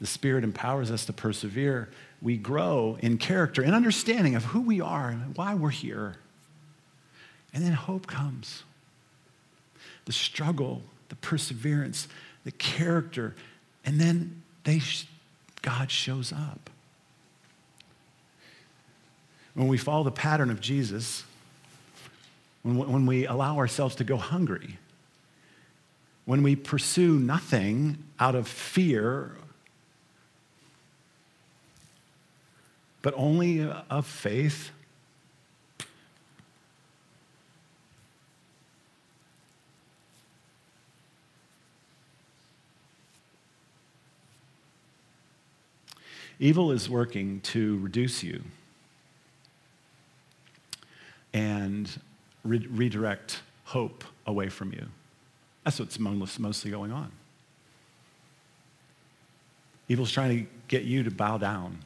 The 0.00 0.06
Spirit 0.06 0.44
empowers 0.44 0.90
us 0.90 1.04
to 1.04 1.12
persevere. 1.12 1.90
We 2.22 2.38
grow 2.38 2.96
in 3.00 3.18
character 3.18 3.60
and 3.60 3.74
understanding 3.74 4.34
of 4.34 4.44
who 4.44 4.62
we 4.62 4.80
are 4.80 5.10
and 5.10 5.36
why 5.36 5.52
we're 5.52 5.68
here. 5.68 6.16
And 7.52 7.62
then 7.62 7.72
hope 7.72 8.06
comes 8.06 8.62
the 10.06 10.12
struggle, 10.12 10.80
the 11.10 11.16
perseverance, 11.16 12.08
the 12.44 12.52
character, 12.52 13.34
and 13.84 14.00
then 14.00 14.40
they, 14.64 14.80
God 15.60 15.90
shows 15.90 16.32
up. 16.32 16.70
When 19.52 19.68
we 19.68 19.76
follow 19.76 20.04
the 20.04 20.10
pattern 20.10 20.50
of 20.50 20.62
Jesus, 20.62 21.24
when, 22.62 22.78
when 22.78 23.04
we 23.04 23.26
allow 23.26 23.58
ourselves 23.58 23.96
to 23.96 24.04
go 24.04 24.16
hungry, 24.16 24.78
when 26.30 26.44
we 26.44 26.54
pursue 26.54 27.18
nothing 27.18 27.98
out 28.20 28.36
of 28.36 28.46
fear, 28.46 29.32
but 33.02 33.12
only 33.16 33.68
of 33.90 34.06
faith, 34.06 34.70
Evil 46.38 46.70
is 46.70 46.88
working 46.88 47.40
to 47.40 47.76
reduce 47.80 48.22
you 48.22 48.44
and 51.34 52.00
re- 52.44 52.68
redirect 52.70 53.42
hope 53.64 54.04
away 54.26 54.48
from 54.48 54.72
you. 54.72 54.86
That's 55.64 55.78
what's 55.78 55.98
mostly 55.98 56.70
going 56.70 56.92
on. 56.92 57.12
Evil's 59.88 60.12
trying 60.12 60.38
to 60.38 60.50
get 60.68 60.84
you 60.84 61.02
to 61.02 61.10
bow 61.10 61.36
down 61.36 61.78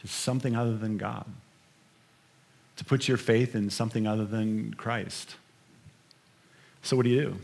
to 0.00 0.08
something 0.08 0.56
other 0.56 0.76
than 0.76 0.96
God, 0.96 1.26
to 2.76 2.84
put 2.84 3.06
your 3.06 3.18
faith 3.18 3.54
in 3.54 3.70
something 3.70 4.06
other 4.06 4.24
than 4.24 4.74
Christ. 4.74 5.36
So, 6.82 6.96
what 6.96 7.04
do 7.04 7.10
you 7.10 7.22
do? 7.22 7.36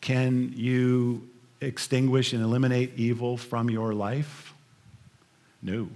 Can 0.00 0.52
you 0.54 1.28
extinguish 1.60 2.32
and 2.32 2.42
eliminate 2.42 2.92
evil 2.96 3.36
from 3.36 3.70
your 3.70 3.94
life? 3.94 4.52
No, 5.62 5.88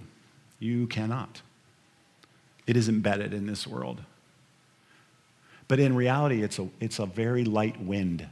you 0.59 0.87
cannot. 0.87 1.41
It 2.65 2.75
is 2.75 2.89
embedded 2.89 3.33
in 3.33 3.45
this 3.45 3.67
world. 3.67 4.01
But 5.67 5.79
in 5.79 5.95
reality, 5.95 6.43
it's 6.43 6.59
a, 6.59 6.67
it's 6.79 6.99
a 6.99 7.05
very 7.05 7.43
light 7.43 7.79
wind. 7.81 8.27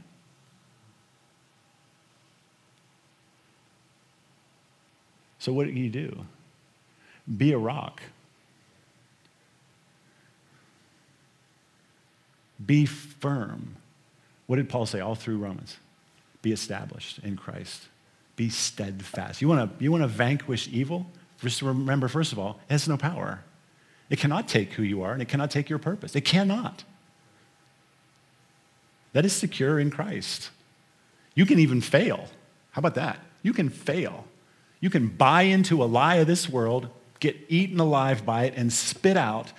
So, 5.38 5.52
what 5.52 5.66
do 5.66 5.72
you 5.72 5.90
do? 5.90 6.24
Be 7.36 7.52
a 7.52 7.58
rock. 7.58 8.02
Be 12.64 12.86
firm. 12.86 13.76
What 14.46 14.56
did 14.56 14.68
Paul 14.68 14.86
say 14.86 15.00
all 15.00 15.14
through 15.14 15.38
Romans? 15.38 15.76
Be 16.42 16.52
established 16.52 17.18
in 17.22 17.36
Christ. 17.36 17.88
Be 18.36 18.48
steadfast. 18.48 19.42
You 19.42 19.48
want 19.48 19.78
to 19.78 19.84
you 19.84 19.90
want 19.90 20.02
to 20.02 20.08
vanquish 20.08 20.68
evil? 20.68 21.06
Just 21.40 21.62
remember, 21.62 22.08
first 22.08 22.32
of 22.32 22.38
all, 22.38 22.60
it 22.68 22.72
has 22.72 22.88
no 22.88 22.96
power. 22.96 23.40
It 24.08 24.18
cannot 24.18 24.48
take 24.48 24.72
who 24.72 24.82
you 24.82 25.02
are 25.02 25.12
and 25.12 25.20
it 25.20 25.28
cannot 25.28 25.50
take 25.50 25.68
your 25.68 25.78
purpose. 25.78 26.16
It 26.16 26.22
cannot. 26.22 26.84
That 29.16 29.24
is 29.24 29.32
secure 29.32 29.80
in 29.80 29.90
Christ. 29.90 30.50
You 31.34 31.46
can 31.46 31.58
even 31.58 31.80
fail. 31.80 32.28
How 32.72 32.80
about 32.80 32.96
that? 32.96 33.18
You 33.42 33.54
can 33.54 33.70
fail. 33.70 34.26
You 34.78 34.90
can 34.90 35.08
buy 35.08 35.44
into 35.44 35.82
a 35.82 35.86
lie 35.86 36.16
of 36.16 36.26
this 36.26 36.50
world, 36.50 36.90
get 37.18 37.34
eaten 37.48 37.80
alive 37.80 38.26
by 38.26 38.44
it, 38.44 38.52
and 38.56 38.70
spit 38.70 39.16
out. 39.16 39.54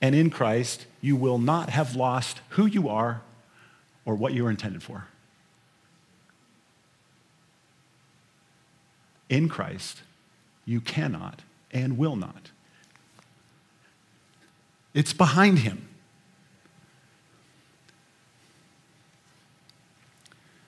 And 0.00 0.14
in 0.14 0.30
Christ, 0.30 0.86
you 1.02 1.16
will 1.16 1.36
not 1.36 1.68
have 1.68 1.94
lost 1.94 2.40
who 2.48 2.64
you 2.64 2.88
are 2.88 3.20
or 4.06 4.14
what 4.14 4.32
you 4.32 4.46
are 4.46 4.50
intended 4.50 4.82
for. 4.82 5.06
In 9.28 9.50
Christ, 9.50 10.00
you 10.64 10.80
cannot 10.80 11.42
and 11.70 11.98
will 11.98 12.16
not. 12.16 12.52
It's 14.94 15.12
behind 15.12 15.58
him. 15.58 15.88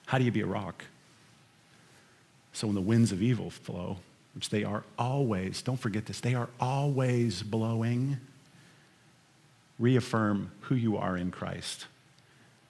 How 0.07 0.17
do 0.17 0.23
you 0.23 0.31
be 0.31 0.41
a 0.41 0.47
rock? 0.47 0.85
So 2.53 2.65
when 2.67 2.75
the 2.75 2.81
winds 2.81 3.11
of 3.11 3.21
evil 3.21 3.49
flow, 3.49 3.97
which 4.33 4.49
they 4.49 4.63
are 4.63 4.83
always, 4.97 5.61
don't 5.61 5.79
forget 5.79 6.05
this, 6.05 6.21
they 6.21 6.33
are 6.33 6.49
always 6.59 7.43
blowing, 7.43 8.17
reaffirm 9.77 10.51
who 10.61 10.75
you 10.75 10.97
are 10.97 11.17
in 11.17 11.29
Christ. 11.29 11.87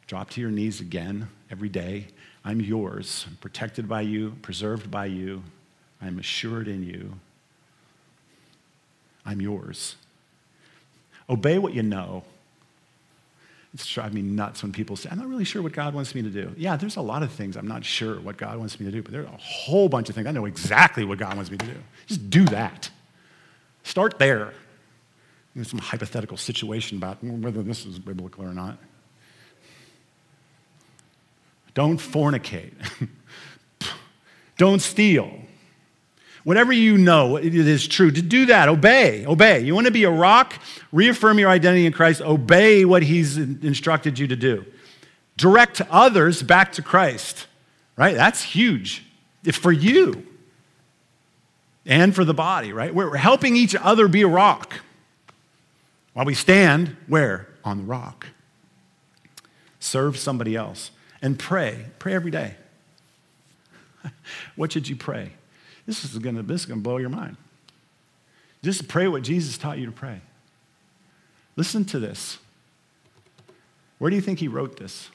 Drop 0.08 0.30
to 0.32 0.42
your 0.42 0.50
knees 0.50 0.82
again 0.82 1.30
every 1.52 1.70
day. 1.70 2.08
I'm 2.44 2.60
yours, 2.60 3.26
I'm 3.28 3.38
protected 3.38 3.88
by 3.88 4.02
you, 4.02 4.36
preserved 4.42 4.90
by 4.90 5.06
you, 5.06 5.44
I'm 6.02 6.20
assured 6.20 6.68
in 6.68 6.84
you. 6.84 7.14
I'm 9.26 9.42
yours. 9.42 9.96
Obey 11.30 11.58
what 11.58 11.74
you 11.74 11.84
know. 11.84 12.24
It's 13.78 13.88
driving 13.88 14.16
me 14.16 14.22
nuts 14.24 14.64
when 14.64 14.72
people 14.72 14.96
say, 14.96 15.08
I'm 15.12 15.20
not 15.20 15.28
really 15.28 15.44
sure 15.44 15.62
what 15.62 15.72
God 15.72 15.94
wants 15.94 16.16
me 16.16 16.24
to 16.24 16.32
do. 16.32 16.52
Yeah, 16.58 16.78
there's 16.78 16.96
a 16.96 17.02
lot 17.02 17.22
of 17.22 17.32
things 17.32 17.56
I'm 17.56 17.68
not 17.68 17.86
sure 17.86 18.20
what 18.20 18.36
God 18.36 18.58
wants 18.58 18.80
me 18.80 18.88
to 18.88 18.92
do, 18.92 19.04
but 19.04 19.12
there's 19.12 19.28
a 19.28 19.38
whole 19.38 19.88
bunch 19.88 20.10
of 20.10 20.16
things 20.16 20.26
I 20.26 20.32
know 20.32 20.46
exactly 20.46 21.06
what 21.06 21.20
God 21.20 21.36
wants 21.36 21.52
me 21.52 21.58
to 21.58 21.66
do. 21.68 21.76
Just 22.08 22.28
do 22.32 22.44
that. 22.46 22.90
Start 23.84 24.18
there. 24.18 24.52
There's 25.54 25.70
some 25.70 25.78
hypothetical 25.78 26.38
situation 26.38 26.98
about 26.98 27.24
whether 27.24 27.62
this 27.62 27.86
is 27.86 28.00
biblical 28.00 28.44
or 28.44 28.54
not. 28.56 28.80
Don't 31.76 32.00
fornicate. 32.00 32.74
Don't 34.58 34.82
steal. 34.82 35.40
Whatever 36.48 36.72
you 36.72 36.98
know 36.98 37.36
it 37.36 37.54
is 37.54 37.90
true, 37.90 38.10
to 38.10 38.22
do 38.22 38.46
that, 38.46 38.70
obey, 38.70 39.26
obey. 39.26 39.60
You 39.60 39.76
want 39.76 39.88
to 39.88 39.92
be 39.92 40.06
a 40.06 40.10
rock, 40.10 40.54
reaffirm 40.94 41.40
your 41.40 41.50
identity 41.50 41.86
in 41.86 41.92
Christ, 41.92 42.22
obey 42.22 42.86
what 42.86 43.04
He's 43.04 43.36
instructed 43.36 44.18
you 44.18 44.28
to 44.28 44.36
do. 44.38 44.64
Direct 45.36 45.82
others 45.90 46.42
back 46.42 46.72
to 46.72 46.82
Christ, 46.82 47.48
right? 47.98 48.16
That's 48.16 48.42
huge 48.42 49.04
for 49.52 49.74
you 49.74 50.26
and 51.86 52.16
for 52.16 52.24
the 52.24 52.34
body, 52.34 52.72
right? 52.72 52.96
We're 52.96 53.18
helping 53.18 53.58
each 53.58 53.76
other 53.76 54.08
be 54.08 54.22
a 54.22 54.28
rock 54.30 54.76
while 56.14 56.26
we 56.26 56.34
stand 56.34 56.96
where? 57.08 57.50
On 57.66 57.80
the 57.80 57.84
rock. 57.84 58.28
Serve 59.82 60.18
somebody 60.18 60.56
else 60.56 60.92
and 61.22 61.38
pray. 61.38 61.88
Pray 62.00 62.14
every 62.14 62.32
day. 62.32 62.56
what 64.56 64.72
should 64.72 64.88
you 64.88 64.96
pray? 64.96 65.34
This 65.88 66.04
is 66.04 66.12
to 66.12 66.20
this 66.20 66.62
is 66.62 66.68
to 66.68 66.76
blow 66.76 66.98
your 66.98 67.10
mind. 67.10 67.38
Just 68.62 68.88
pray 68.88 69.08
what 69.08 69.24
Jesus 69.24 69.58
taught 69.58 69.78
you 69.78 69.86
to 69.86 69.92
pray. 69.92 70.22
Listen 71.56 71.86
to 71.86 72.00
this. 72.00 72.38
Where 73.98 74.10
do 74.10 74.16
you 74.16 74.22
think 74.22 74.40
he 74.40 74.48
wrote 74.48 74.78
this? 74.78 75.10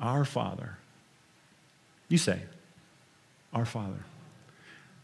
Our 0.00 0.24
Father. 0.24 0.76
You 2.08 2.18
say, 2.18 2.40
Our 3.54 3.64
Father, 3.64 4.04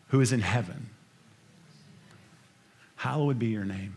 who 0.08 0.20
is 0.20 0.32
in 0.32 0.40
heaven, 0.40 0.90
hallowed 2.96 3.38
be 3.38 3.46
your 3.46 3.64
name. 3.64 3.94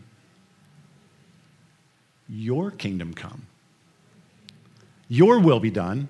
Your 2.28 2.70
kingdom 2.70 3.12
come. 3.12 3.46
Your 5.08 5.40
will 5.40 5.60
be 5.60 5.70
done 5.70 6.08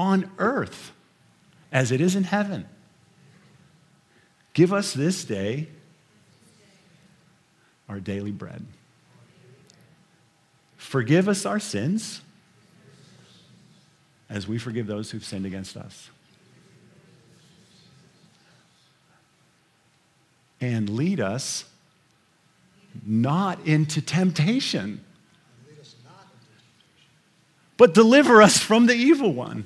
on 0.00 0.30
earth 0.38 0.92
as 1.70 1.92
it 1.92 2.00
is 2.00 2.16
in 2.16 2.24
heaven. 2.24 2.64
Give 4.54 4.72
us 4.72 4.94
this 4.94 5.24
day 5.24 5.68
our 7.86 8.00
daily 8.00 8.30
bread. 8.30 8.64
Forgive 10.78 11.28
us 11.28 11.44
our 11.44 11.60
sins 11.60 12.22
as 14.30 14.48
we 14.48 14.56
forgive 14.56 14.86
those 14.86 15.10
who've 15.10 15.24
sinned 15.24 15.44
against 15.44 15.76
us. 15.76 16.08
And 20.62 20.88
lead 20.88 21.20
us 21.20 21.66
not 23.04 23.58
into 23.66 24.00
temptation, 24.00 25.04
but 27.76 27.92
deliver 27.92 28.40
us 28.40 28.58
from 28.58 28.86
the 28.86 28.94
evil 28.94 29.34
one. 29.34 29.64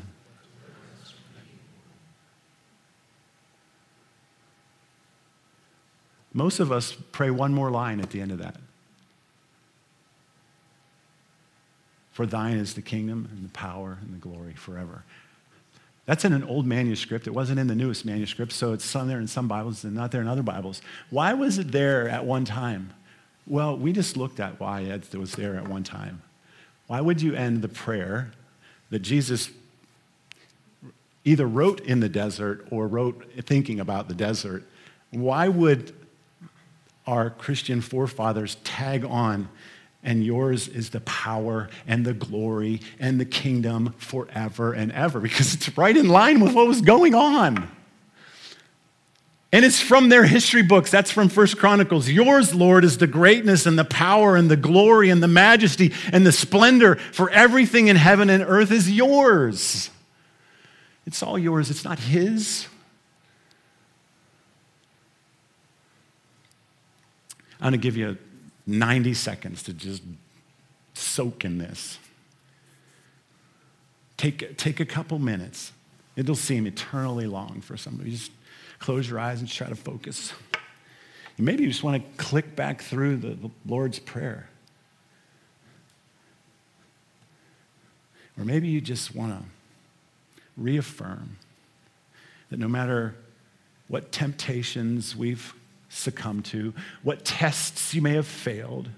Most 6.35 6.59
of 6.59 6.73
us 6.73 6.97
pray 7.13 7.31
one 7.31 7.55
more 7.55 7.71
line 7.71 8.01
at 8.01 8.11
the 8.11 8.21
end 8.21 8.33
of 8.33 8.39
that. 8.39 8.57
For 12.13 12.27
thine 12.27 12.59
is 12.59 12.75
the 12.75 12.83
kingdom 12.83 13.29
and 13.33 13.45
the 13.45 13.53
power 13.53 13.99
and 14.03 14.13
the 14.13 14.19
glory 14.19 14.55
forever. 14.55 15.05
That's 16.07 16.25
in 16.25 16.33
an 16.33 16.45
old 16.45 16.67
manuscript. 16.67 17.27
It 17.27 17.31
wasn't 17.31 17.59
in 17.59 17.67
the 17.67 17.75
newest 17.75 18.05
manuscript, 18.05 18.53
so 18.53 18.73
it's 18.73 18.93
there 18.93 19.19
in 19.19 19.27
some 19.27 19.49
Bibles 19.49 19.85
and 19.85 19.95
not 19.95 20.13
there 20.13 20.21
in 20.21 20.29
other 20.29 20.43
Bibles. 20.43 20.83
Why 21.09 21.33
was 21.33 21.59
it 21.59 21.73
there 21.73 22.09
at 22.09 22.25
one 22.25 22.45
time? 22.45 22.93
Well, 23.47 23.77
we 23.77 23.93
just 23.93 24.17
looked 24.17 24.39
at 24.39 24.61
why 24.61 24.81
it 24.83 25.15
was 25.15 25.33
there 25.33 25.57
at 25.57 25.69
one 25.69 25.83
time. 25.83 26.23
Why 26.89 27.01
would 27.01 27.23
you 27.23 27.35
end 27.35 27.63
the 27.63 27.69
prayer 27.69 28.33
that 28.91 29.01
Jesus 29.01 29.51
either 31.25 31.47
wrote 31.47 31.81
in 31.81 32.01
the 32.01 32.09
desert 32.09 32.67
or 32.71 32.87
wrote 32.87 33.25
thinking 33.43 33.81
about 33.81 34.09
the 34.09 34.15
desert? 34.15 34.65
Why 35.11 35.49
would 35.49 35.95
our 37.07 37.31
Christian 37.31 37.81
forefathers 37.81 38.57
tag 38.65 39.05
on, 39.05 39.49
and 40.03 40.25
yours 40.25 40.69
is 40.69 40.91
the 40.91 41.01
power 41.01 41.69
and 41.87 42.05
the 42.05 42.15
glory 42.15 42.81
and 42.99 43.19
the 43.21 43.25
kingdom 43.25 43.95
forever 43.99 44.73
and 44.73 44.93
ever, 44.93 45.21
because 45.21 45.55
it's 45.55 45.77
right 45.77 45.97
in 45.97 46.09
line 46.09 46.41
with 46.41 46.55
what 46.55 46.67
was 46.67 46.81
going 46.81 47.15
on. 47.15 47.71
And 49.53 49.65
it's 49.65 49.81
from 49.81 50.09
their 50.09 50.25
history 50.25 50.63
books. 50.63 50.91
That's 50.91 51.13
from 51.13 51.29
First 51.29 51.59
Chronicles. 51.59 52.09
Yours, 52.09 52.53
Lord, 52.53 52.85
is 52.85 52.99
the 52.99 53.07
greatness 53.07 53.67
and 53.67 53.79
the 53.79 53.85
power 53.85 54.35
and 54.35 54.51
the 54.51 54.57
glory 54.57 55.11
and 55.11 55.23
the 55.23 55.29
majesty 55.29 55.93
and 56.13 56.27
the 56.27 56.33
splendor, 56.33 56.97
for 56.97 57.31
everything 57.31 57.87
in 57.87 57.95
heaven 57.95 58.31
and 58.31 58.43
earth 58.43 58.73
is 58.73 58.91
yours. 58.91 59.91
It's 61.07 61.23
all 61.23 61.39
yours, 61.39 61.71
it's 61.71 61.85
not 61.85 62.01
His. 62.01 62.67
I'm 67.65 67.71
going 67.71 67.81
to 67.81 67.83
give 67.83 67.97
you 67.97 68.19
90 68.67 69.15
seconds 69.15 69.63
to 69.63 69.73
just 69.73 70.03
soak 70.93 71.47
in 71.47 71.57
this. 71.57 71.99
Take, 74.19 74.59
take 74.59 74.81
a 74.81 74.85
couple 74.85 75.19
minutes. 75.19 75.73
It'll 76.15 76.35
seem 76.35 76.67
eternally 76.67 77.27
long 77.27 77.63
for 77.63 77.79
somebody. 77.79 78.11
Just 78.11 78.33
close 78.81 79.09
your 79.09 79.19
eyes 79.19 79.41
and 79.41 79.49
try 79.49 79.67
to 79.67 79.75
focus. 79.75 80.35
Maybe 81.39 81.63
you 81.63 81.71
just 81.71 81.83
want 81.83 82.03
to 82.03 82.23
click 82.23 82.55
back 82.55 82.83
through 82.83 83.17
the, 83.17 83.29
the 83.29 83.51
Lord's 83.65 83.99
Prayer. 83.99 84.51
Or 88.39 88.45
maybe 88.45 88.69
you 88.69 88.83
just 88.83 89.15
want 89.15 89.33
to 89.33 89.43
reaffirm 90.59 91.39
that 92.51 92.59
no 92.59 92.69
matter 92.69 93.15
what 93.89 94.13
temptations 94.13 95.17
we've 95.17 95.55
succumb 95.95 96.43
to, 96.43 96.75
what 97.03 97.25
tests 97.25 97.95
you 97.95 98.03
may 98.03 98.15
have 98.15 98.27
failed, 98.27 98.89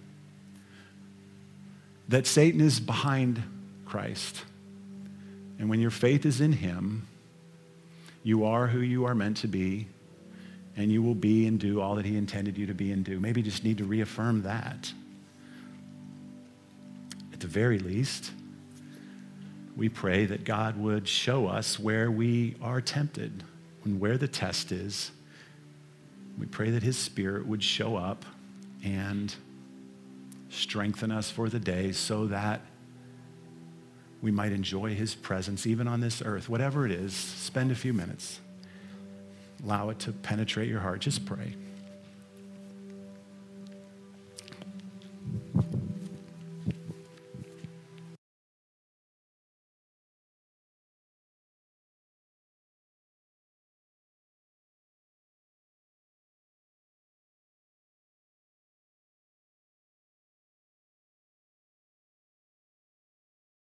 that 2.08 2.26
Satan 2.26 2.60
is 2.60 2.80
behind 2.80 3.42
Christ. 3.84 4.44
And 5.58 5.68
when 5.68 5.80
your 5.80 5.90
faith 5.90 6.24
is 6.24 6.40
in 6.40 6.52
him, 6.52 7.06
you 8.22 8.44
are 8.44 8.66
who 8.66 8.80
you 8.80 9.04
are 9.04 9.14
meant 9.14 9.38
to 9.38 9.48
be, 9.48 9.86
and 10.76 10.90
you 10.90 11.02
will 11.02 11.14
be 11.14 11.46
and 11.46 11.58
do 11.58 11.80
all 11.80 11.94
that 11.94 12.04
he 12.04 12.16
intended 12.16 12.58
you 12.58 12.66
to 12.66 12.74
be 12.74 12.92
and 12.92 13.04
do. 13.04 13.18
Maybe 13.18 13.42
just 13.42 13.64
need 13.64 13.78
to 13.78 13.84
reaffirm 13.84 14.42
that. 14.42 14.92
At 17.32 17.40
the 17.40 17.46
very 17.46 17.78
least, 17.78 18.30
we 19.76 19.88
pray 19.88 20.26
that 20.26 20.44
God 20.44 20.78
would 20.78 21.06
show 21.06 21.46
us 21.46 21.78
where 21.78 22.10
we 22.10 22.56
are 22.62 22.80
tempted 22.80 23.44
and 23.84 24.00
where 24.00 24.18
the 24.18 24.28
test 24.28 24.72
is. 24.72 25.10
We 26.38 26.46
pray 26.46 26.70
that 26.70 26.82
His 26.82 26.96
Spirit 26.96 27.46
would 27.46 27.62
show 27.62 27.96
up 27.96 28.24
and 28.84 29.34
strengthen 30.50 31.10
us 31.10 31.30
for 31.30 31.48
the 31.48 31.58
day 31.58 31.92
so 31.92 32.26
that 32.26 32.60
we 34.22 34.30
might 34.30 34.52
enjoy 34.52 34.94
His 34.94 35.14
presence 35.14 35.66
even 35.66 35.88
on 35.88 36.00
this 36.00 36.22
earth. 36.24 36.48
Whatever 36.48 36.86
it 36.86 36.92
is, 36.92 37.14
spend 37.14 37.70
a 37.70 37.74
few 37.74 37.92
minutes. 37.92 38.40
Allow 39.64 39.90
it 39.90 39.98
to 40.00 40.12
penetrate 40.12 40.68
your 40.68 40.80
heart. 40.80 41.00
Just 41.00 41.24
pray. 41.24 41.54